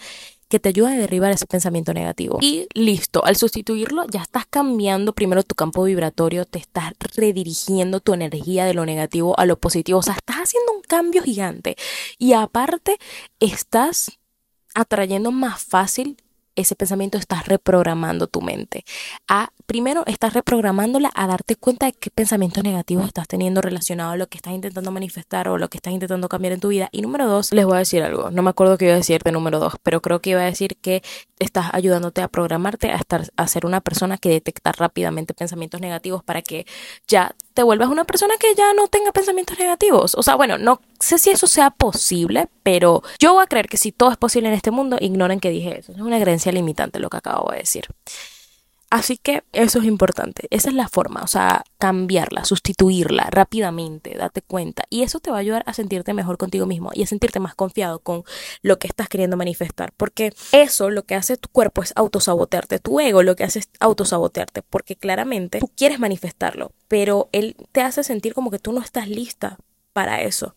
que 0.49 0.59
te 0.59 0.71
ayuden 0.71 0.95
a 0.95 0.99
derribar 0.99 1.33
ese 1.33 1.45
pensamiento 1.45 1.93
negativo. 1.93 2.39
Y 2.41 2.67
listo, 2.73 3.23
al 3.27 3.37
sustituirlo 3.37 4.07
ya 4.11 4.23
estás 4.23 4.47
cambiando 4.49 5.13
primero 5.13 5.43
tu 5.43 5.55
campo 5.55 5.85
vibratorio, 5.85 6.47
te 6.47 6.59
estás 6.59 6.93
redirigiendo 7.15 8.01
tu 8.01 8.15
energía 8.15 8.65
de 8.65 8.73
lo 8.73 8.87
negativo 8.87 9.39
a 9.39 9.45
lo 9.45 9.59
positivo, 9.59 9.99
o 9.99 10.03
sea, 10.03 10.15
estás 10.15 10.37
haciendo 10.37 10.73
un 10.73 10.81
cambio 10.81 11.23
gigante 11.23 11.77
y 12.19 12.33
aparte 12.33 12.97
estás 13.39 14.19
atrayendo 14.75 15.31
más 15.31 15.63
fácil 15.63 16.17
ese 16.57 16.75
pensamiento 16.75 17.19
estás 17.19 17.47
reprogramando 17.47 18.27
tu 18.27 18.41
mente. 18.41 18.85
A, 19.29 19.51
primero, 19.67 20.03
estás 20.07 20.33
reprogramándola 20.35 21.11
a 21.15 21.27
darte 21.27 21.57
cuenta 21.57 21.87
de 21.87 21.93
qué 21.93 22.11
pensamientos 22.11 22.65
negativos 22.65 23.07
estás 23.07 23.29
teniendo 23.29 23.61
relacionado 23.61 24.13
a 24.13 24.17
lo 24.17 24.27
que 24.27 24.39
estás 24.39 24.55
intentando 24.55 24.91
manifestar 24.91 25.49
o 25.49 25.59
lo 25.59 25.69
que 25.69 25.79
estás 25.79 25.93
intentando 25.93 26.29
cambiar 26.29 26.55
en 26.55 26.61
tu 26.61 26.69
vida. 26.69 26.89
Y 26.93 27.03
número 27.03 27.29
dos, 27.29 27.53
les 27.53 27.65
voy 27.65 27.77
a 27.77 27.79
decir 27.79 28.03
algo. 28.03 28.31
No 28.31 28.43
me 28.43 28.51
acuerdo 28.51 28.79
qué 28.79 28.87
iba 28.87 28.95
a 28.95 28.99
decir 28.99 29.23
de 29.23 29.33
número 29.33 29.61
dos, 29.61 29.75
pero 29.83 30.01
creo 30.03 30.21
que 30.21 30.31
iba 30.31 30.41
a 30.41 30.45
decir 30.45 30.77
que 30.81 31.03
estás 31.39 31.67
ayudándote 31.73 32.23
a 32.23 32.29
programarte 32.29 32.91
a, 32.91 32.97
estar, 32.97 33.31
a 33.37 33.47
ser 33.49 33.67
una 33.67 33.81
persona 33.81 34.19
que 34.19 34.31
detecta 34.31 34.73
rápidamente 34.73 35.35
pensamientos 35.35 35.81
negativos 35.81 36.25
para 36.25 36.43
que 36.43 36.67
ya 37.07 37.35
te 37.57 37.63
vuelvas 37.63 37.89
una 37.89 38.05
persona 38.05 38.35
que 38.39 38.55
ya 38.55 38.75
no 38.75 38.87
tenga 38.87 39.13
pensamientos 39.13 39.59
negativos. 39.59 40.15
O 40.15 40.23
sea, 40.23 40.35
bueno, 40.35 40.59
no 40.59 40.83
sé 41.01 41.17
si 41.17 41.31
eso 41.31 41.47
sea 41.47 41.71
posible, 41.71 42.49
pero 42.63 43.03
yo 43.19 43.33
voy 43.33 43.43
a 43.43 43.47
creer 43.47 43.67
que 43.67 43.79
si 43.79 43.93
todo 43.93 44.11
es 44.11 44.19
posible 44.19 44.49
en 44.49 44.55
este 44.55 44.71
mundo, 44.71 44.99
ignoren 45.01 45.41
que 45.41 45.49
dije 45.49 45.79
eso. 45.79 45.93
Es 45.93 46.01
una 46.01 46.21
creencia 46.21 46.53
limitante 46.53 47.01
lo 47.01 47.09
que 47.09 47.17
acabo 47.17 47.51
de 47.53 47.61
decir. 47.61 47.87
Así 48.89 49.17
que 49.19 49.43
eso 49.53 49.81
es 49.81 49.85
importante. 49.85 50.47
Esa 50.51 50.69
es 50.69 50.75
la 50.75 50.89
forma, 50.89 51.23
o 51.23 51.27
sea, 51.27 51.65
cambiarla, 51.79 52.45
sustituirla 52.45 53.29
rápidamente, 53.31 54.15
date 54.17 54.43
cuenta. 54.43 54.85
Y 54.91 55.03
eso 55.03 55.19
te 55.19 55.31
va 55.31 55.39
a 55.39 55.41
ayudar 55.41 55.65
a 55.67 55.75
sentirte 55.75 56.15
mejor 56.15 56.39
contigo 56.39 56.67
mismo 56.67 56.91
y 56.95 57.03
a 57.03 57.07
sentirte 57.07 57.41
más 57.41 57.57
confiado 57.57 57.99
con 57.99 58.23
lo 58.63 58.79
que 58.79 58.87
estás 58.87 59.09
queriendo 59.09 59.37
manifestar. 59.37 59.93
Porque 59.97 60.33
eso 60.53 60.91
lo 60.91 61.03
que 61.05 61.17
hace 61.17 61.37
tu 61.37 61.49
cuerpo 61.49 61.83
es 61.83 61.93
autosabotearte. 61.97 62.79
Tu 62.79 63.01
ego 63.01 63.25
lo 63.25 63.35
que 63.35 63.43
hace 63.43 63.59
es 63.59 63.71
autosabotearte. 63.81 64.63
Porque 64.63 64.95
claramente 64.95 65.59
tú 65.59 65.71
quieres 65.75 65.99
manifestarlo, 65.99 66.71
pero 66.87 67.29
él 67.33 67.57
te 67.73 67.81
hace 67.81 68.05
sentir 68.05 68.35
como 68.35 68.53
que 68.53 68.61
tú 68.61 68.73
no 68.73 68.81
estás 68.81 69.09
lista 69.09 69.59
para 69.93 70.23
eso. 70.23 70.55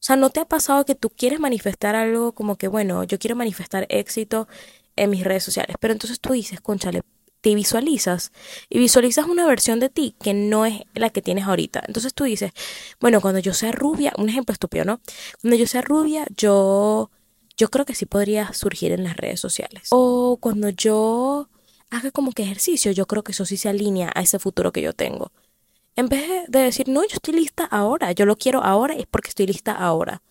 O 0.00 0.02
sea, 0.08 0.16
¿no 0.16 0.30
te 0.30 0.40
ha 0.40 0.44
pasado 0.46 0.86
que 0.86 0.94
tú 0.94 1.10
quieres 1.10 1.40
manifestar 1.40 1.96
algo 1.96 2.32
como 2.32 2.56
que, 2.56 2.68
bueno, 2.68 3.04
yo 3.04 3.18
quiero 3.18 3.36
manifestar 3.36 3.86
éxito 3.90 4.48
en 4.96 5.10
mis 5.10 5.24
redes 5.24 5.44
sociales, 5.44 5.76
pero 5.80 5.92
entonces 5.92 6.20
tú 6.20 6.32
dices, 6.32 6.60
conchale, 6.60 7.02
te 7.40 7.54
visualizas 7.54 8.32
y 8.68 8.78
visualizas 8.78 9.26
una 9.26 9.46
versión 9.46 9.80
de 9.80 9.88
ti 9.88 10.14
que 10.20 10.34
no 10.34 10.66
es 10.66 10.82
la 10.94 11.10
que 11.10 11.22
tienes 11.22 11.44
ahorita. 11.44 11.82
Entonces 11.86 12.14
tú 12.14 12.24
dices, 12.24 12.52
bueno, 13.00 13.20
cuando 13.20 13.40
yo 13.40 13.54
sea 13.54 13.72
rubia, 13.72 14.12
un 14.18 14.28
ejemplo 14.28 14.52
estúpido, 14.52 14.84
¿no? 14.84 15.00
Cuando 15.40 15.56
yo 15.56 15.66
sea 15.66 15.82
rubia, 15.82 16.26
yo 16.36 17.10
yo 17.58 17.70
creo 17.70 17.84
que 17.84 17.94
sí 17.94 18.06
podría 18.06 18.52
surgir 18.54 18.92
en 18.92 19.04
las 19.04 19.16
redes 19.16 19.40
sociales. 19.40 19.88
O 19.90 20.38
cuando 20.40 20.68
yo 20.68 21.48
haga 21.90 22.10
como 22.12 22.32
que 22.32 22.44
ejercicio, 22.44 22.92
yo 22.92 23.06
creo 23.06 23.24
que 23.24 23.32
eso 23.32 23.44
sí 23.44 23.56
se 23.56 23.68
alinea 23.68 24.12
a 24.14 24.22
ese 24.22 24.38
futuro 24.38 24.72
que 24.72 24.80
yo 24.80 24.92
tengo. 24.92 25.32
En 25.96 26.08
vez 26.08 26.48
de 26.48 26.60
decir, 26.60 26.88
no, 26.88 27.02
yo 27.02 27.14
estoy 27.14 27.34
lista 27.34 27.64
ahora, 27.64 28.12
yo 28.12 28.24
lo 28.26 28.36
quiero 28.36 28.62
ahora, 28.62 28.94
es 28.94 29.06
porque 29.06 29.30
estoy 29.30 29.46
lista 29.48 29.72
ahora. 29.72 30.22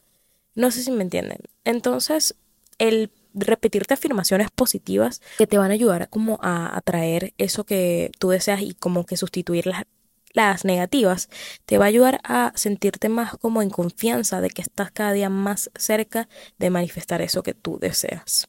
No 0.55 0.71
sé 0.71 0.81
si 0.81 0.91
me 0.91 1.03
entienden. 1.03 1.39
Entonces, 1.65 2.35
el 2.77 3.11
repetirte 3.39 3.93
afirmaciones 3.93 4.51
positivas 4.51 5.21
que 5.37 5.47
te 5.47 5.57
van 5.57 5.71
a 5.71 5.75
ayudar 5.75 6.09
como 6.09 6.39
a 6.41 6.75
atraer 6.75 7.33
eso 7.37 7.65
que 7.65 8.11
tú 8.19 8.29
deseas 8.29 8.61
y 8.61 8.73
como 8.73 9.05
que 9.05 9.17
sustituir 9.17 9.67
las, 9.67 9.85
las 10.33 10.65
negativas, 10.65 11.29
te 11.65 11.77
va 11.77 11.85
a 11.85 11.87
ayudar 11.87 12.19
a 12.23 12.51
sentirte 12.55 13.09
más 13.09 13.37
como 13.37 13.61
en 13.61 13.69
confianza 13.69 14.41
de 14.41 14.49
que 14.49 14.61
estás 14.61 14.91
cada 14.91 15.13
día 15.13 15.29
más 15.29 15.71
cerca 15.75 16.29
de 16.57 16.69
manifestar 16.69 17.21
eso 17.21 17.43
que 17.43 17.53
tú 17.53 17.79
deseas. 17.79 18.47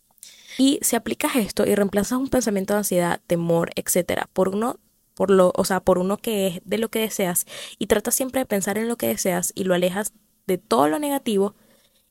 Y 0.58 0.78
si 0.82 0.96
aplicas 0.96 1.36
esto 1.36 1.66
y 1.66 1.74
reemplazas 1.74 2.18
un 2.18 2.28
pensamiento 2.28 2.74
de 2.74 2.78
ansiedad, 2.78 3.20
temor, 3.26 3.70
etcétera, 3.76 4.28
por 4.32 4.48
uno 4.48 4.78
por 5.14 5.30
lo, 5.32 5.52
o 5.56 5.64
sea, 5.64 5.80
por 5.80 5.98
uno 5.98 6.16
que 6.16 6.46
es 6.46 6.60
de 6.64 6.78
lo 6.78 6.90
que 6.90 7.00
deseas 7.00 7.44
y 7.76 7.88
tratas 7.88 8.14
siempre 8.14 8.40
de 8.40 8.46
pensar 8.46 8.78
en 8.78 8.86
lo 8.86 8.96
que 8.96 9.08
deseas 9.08 9.52
y 9.56 9.64
lo 9.64 9.74
alejas 9.74 10.12
de 10.46 10.58
todo 10.58 10.86
lo 10.86 11.00
negativo 11.00 11.56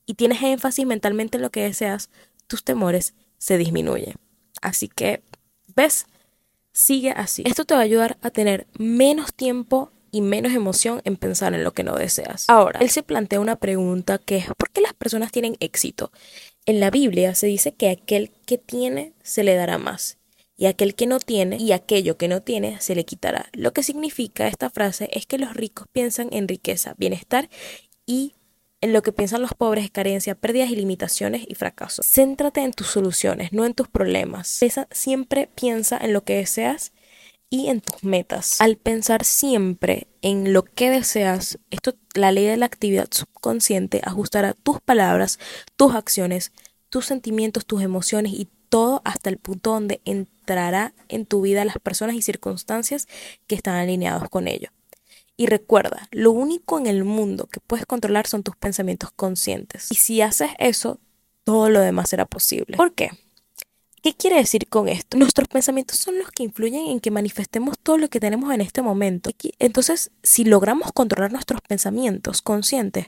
y 0.05 0.15
tienes 0.15 0.41
énfasis 0.43 0.85
mentalmente 0.85 1.37
en 1.37 1.43
lo 1.43 1.49
que 1.49 1.63
deseas, 1.63 2.09
tus 2.47 2.63
temores 2.63 3.13
se 3.37 3.57
disminuyen. 3.57 4.15
Así 4.61 4.87
que, 4.87 5.21
¿ves? 5.75 6.07
Sigue 6.71 7.11
así. 7.11 7.43
Esto 7.45 7.65
te 7.65 7.73
va 7.73 7.81
a 7.81 7.83
ayudar 7.83 8.17
a 8.21 8.29
tener 8.29 8.67
menos 8.77 9.33
tiempo 9.33 9.91
y 10.11 10.21
menos 10.21 10.53
emoción 10.53 11.01
en 11.03 11.17
pensar 11.17 11.53
en 11.53 11.63
lo 11.63 11.73
que 11.73 11.83
no 11.83 11.95
deseas. 11.95 12.45
Ahora, 12.49 12.79
él 12.79 12.89
se 12.89 13.03
plantea 13.03 13.39
una 13.39 13.57
pregunta 13.57 14.17
que 14.17 14.37
es 14.37 14.47
¿por 14.57 14.69
qué 14.71 14.81
las 14.81 14.93
personas 14.93 15.31
tienen 15.31 15.57
éxito? 15.59 16.11
En 16.65 16.79
la 16.79 16.89
Biblia 16.91 17.35
se 17.35 17.47
dice 17.47 17.73
que 17.73 17.89
aquel 17.89 18.31
que 18.45 18.57
tiene 18.57 19.13
se 19.23 19.43
le 19.43 19.55
dará 19.55 19.77
más 19.77 20.17
y 20.55 20.65
aquel 20.65 20.95
que 20.95 21.05
no 21.05 21.19
tiene 21.19 21.57
y 21.57 21.71
aquello 21.71 22.17
que 22.17 22.27
no 22.27 22.41
tiene 22.41 22.81
se 22.81 22.95
le 22.95 23.05
quitará. 23.05 23.47
Lo 23.53 23.73
que 23.73 23.83
significa 23.83 24.47
esta 24.47 24.69
frase 24.69 25.09
es 25.13 25.25
que 25.25 25.37
los 25.37 25.53
ricos 25.53 25.87
piensan 25.91 26.29
en 26.31 26.47
riqueza, 26.47 26.95
bienestar 26.97 27.49
y 28.05 28.33
en 28.87 28.93
lo 28.93 29.03
que 29.03 29.11
piensan 29.11 29.41
los 29.41 29.53
pobres 29.53 29.85
es 29.85 29.91
carencia, 29.91 30.33
pérdidas 30.35 30.69
y 30.69 30.75
limitaciones 30.75 31.45
y 31.47 31.55
fracaso. 31.55 32.01
Céntrate 32.03 32.61
en 32.61 32.71
tus 32.71 32.87
soluciones, 32.87 33.51
no 33.51 33.65
en 33.65 33.73
tus 33.73 33.87
problemas. 33.87 34.59
siempre 34.91 35.49
piensa 35.55 35.97
en 35.97 36.13
lo 36.13 36.23
que 36.23 36.37
deseas 36.37 36.93
y 37.49 37.67
en 37.67 37.81
tus 37.81 38.03
metas. 38.03 38.61
Al 38.61 38.77
pensar 38.77 39.23
siempre 39.23 40.07
en 40.21 40.53
lo 40.53 40.63
que 40.63 40.89
deseas, 40.89 41.59
esto, 41.69 41.95
la 42.13 42.31
ley 42.31 42.45
de 42.45 42.57
la 42.57 42.65
actividad 42.65 43.07
subconsciente 43.11 44.01
ajustará 44.03 44.53
tus 44.53 44.79
palabras, 44.79 45.39
tus 45.75 45.93
acciones, 45.93 46.51
tus 46.89 47.05
sentimientos, 47.05 47.65
tus 47.65 47.81
emociones 47.81 48.33
y 48.33 48.47
todo 48.69 49.01
hasta 49.05 49.29
el 49.29 49.37
punto 49.37 49.71
donde 49.71 50.01
entrará 50.05 50.93
en 51.09 51.25
tu 51.25 51.41
vida 51.41 51.65
las 51.65 51.77
personas 51.79 52.15
y 52.15 52.21
circunstancias 52.21 53.07
que 53.47 53.55
están 53.55 53.75
alineados 53.75 54.29
con 54.29 54.47
ello. 54.47 54.69
Y 55.37 55.45
recuerda, 55.45 56.09
lo 56.11 56.31
único 56.31 56.79
en 56.79 56.87
el 56.87 57.03
mundo 57.03 57.45
que 57.45 57.59
puedes 57.59 57.85
controlar 57.85 58.25
son 58.25 58.41
tus 58.41 58.55
pensamientos 58.55 59.11
conscientes. 59.11 59.91
Y 59.91 59.95
si 59.95 60.21
haces 60.21 60.49
eso, 60.57 60.99
todo 61.43 61.69
lo 61.69 61.79
demás 61.79 62.09
será 62.09 62.25
posible. 62.25 62.75
¿Por 62.75 62.93
qué? 62.93 63.11
¿Qué 64.01 64.15
quiere 64.15 64.37
decir 64.37 64.67
con 64.67 64.87
esto? 64.87 65.17
Nuestros 65.17 65.47
pensamientos 65.47 65.97
son 65.97 66.17
los 66.17 66.31
que 66.31 66.43
influyen 66.43 66.87
en 66.87 66.99
que 66.99 67.11
manifestemos 67.11 67.77
todo 67.77 67.97
lo 67.97 68.09
que 68.09 68.19
tenemos 68.19 68.51
en 68.53 68.61
este 68.61 68.81
momento. 68.81 69.29
Entonces, 69.59 70.11
si 70.23 70.43
logramos 70.43 70.91
controlar 70.91 71.31
nuestros 71.31 71.61
pensamientos 71.61 72.41
conscientes, 72.41 73.07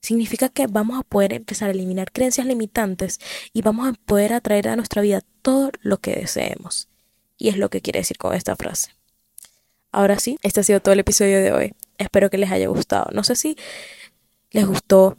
significa 0.00 0.48
que 0.48 0.66
vamos 0.66 0.98
a 0.98 1.02
poder 1.02 1.34
empezar 1.34 1.68
a 1.68 1.72
eliminar 1.72 2.10
creencias 2.10 2.46
limitantes 2.46 3.18
y 3.52 3.62
vamos 3.62 3.88
a 3.88 3.92
poder 3.92 4.32
atraer 4.32 4.68
a 4.68 4.76
nuestra 4.76 5.02
vida 5.02 5.20
todo 5.42 5.70
lo 5.80 5.98
que 5.98 6.14
deseemos. 6.14 6.88
Y 7.36 7.48
es 7.48 7.58
lo 7.58 7.68
que 7.68 7.82
quiere 7.82 8.00
decir 8.00 8.16
con 8.16 8.34
esta 8.34 8.56
frase. 8.56 8.95
Ahora 9.96 10.18
sí, 10.18 10.38
este 10.42 10.60
ha 10.60 10.62
sido 10.62 10.80
todo 10.80 10.92
el 10.92 11.00
episodio 11.00 11.40
de 11.40 11.52
hoy. 11.52 11.72
Espero 11.96 12.28
que 12.28 12.36
les 12.36 12.50
haya 12.50 12.68
gustado. 12.68 13.06
No 13.14 13.24
sé 13.24 13.34
si 13.34 13.56
les 14.50 14.66
gustó. 14.66 15.16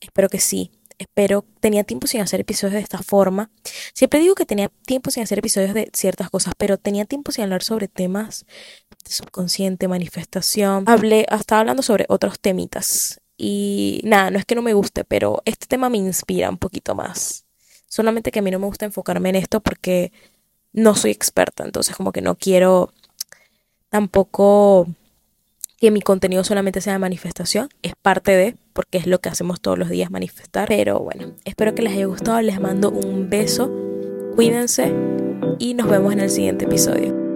Espero 0.00 0.30
que 0.30 0.40
sí. 0.40 0.70
Espero, 0.96 1.44
tenía 1.60 1.84
tiempo 1.84 2.06
sin 2.06 2.22
hacer 2.22 2.40
episodios 2.40 2.72
de 2.72 2.80
esta 2.80 3.02
forma. 3.02 3.50
Siempre 3.92 4.20
digo 4.20 4.34
que 4.34 4.46
tenía 4.46 4.70
tiempo 4.86 5.10
sin 5.10 5.24
hacer 5.24 5.40
episodios 5.40 5.74
de 5.74 5.90
ciertas 5.92 6.30
cosas, 6.30 6.54
pero 6.56 6.78
tenía 6.78 7.04
tiempo 7.04 7.32
sin 7.32 7.44
hablar 7.44 7.62
sobre 7.62 7.86
temas 7.86 8.46
de 9.04 9.12
subconsciente, 9.12 9.88
manifestación. 9.88 10.84
Hablé, 10.86 11.26
estaba 11.30 11.60
hablando 11.60 11.82
sobre 11.82 12.06
otros 12.08 12.40
temitas. 12.40 13.20
Y 13.36 14.00
nada, 14.04 14.30
no 14.30 14.38
es 14.38 14.46
que 14.46 14.54
no 14.54 14.62
me 14.62 14.72
guste, 14.72 15.04
pero 15.04 15.42
este 15.44 15.66
tema 15.66 15.90
me 15.90 15.98
inspira 15.98 16.48
un 16.48 16.56
poquito 16.56 16.94
más. 16.94 17.44
Solamente 17.88 18.32
que 18.32 18.38
a 18.38 18.42
mí 18.42 18.50
no 18.50 18.58
me 18.58 18.66
gusta 18.66 18.86
enfocarme 18.86 19.28
en 19.28 19.36
esto 19.36 19.60
porque 19.60 20.12
no 20.72 20.94
soy 20.94 21.10
experta, 21.10 21.64
entonces 21.64 21.94
como 21.94 22.10
que 22.10 22.22
no 22.22 22.36
quiero 22.36 22.94
tampoco 23.90 24.86
que 25.78 25.90
mi 25.90 26.00
contenido 26.00 26.42
solamente 26.42 26.80
sea 26.80 26.94
de 26.94 26.98
manifestación, 26.98 27.68
es 27.82 27.92
parte 28.00 28.32
de, 28.32 28.56
porque 28.72 28.98
es 28.98 29.06
lo 29.06 29.20
que 29.20 29.28
hacemos 29.28 29.60
todos 29.60 29.78
los 29.78 29.88
días, 29.88 30.10
manifestar. 30.10 30.68
Pero 30.68 30.98
bueno, 31.00 31.32
espero 31.44 31.74
que 31.74 31.82
les 31.82 31.92
haya 31.92 32.06
gustado, 32.06 32.40
les 32.42 32.60
mando 32.60 32.90
un 32.90 33.30
beso, 33.30 33.70
cuídense 34.34 34.92
y 35.58 35.74
nos 35.74 35.88
vemos 35.88 36.12
en 36.12 36.20
el 36.20 36.30
siguiente 36.30 36.64
episodio. 36.64 37.27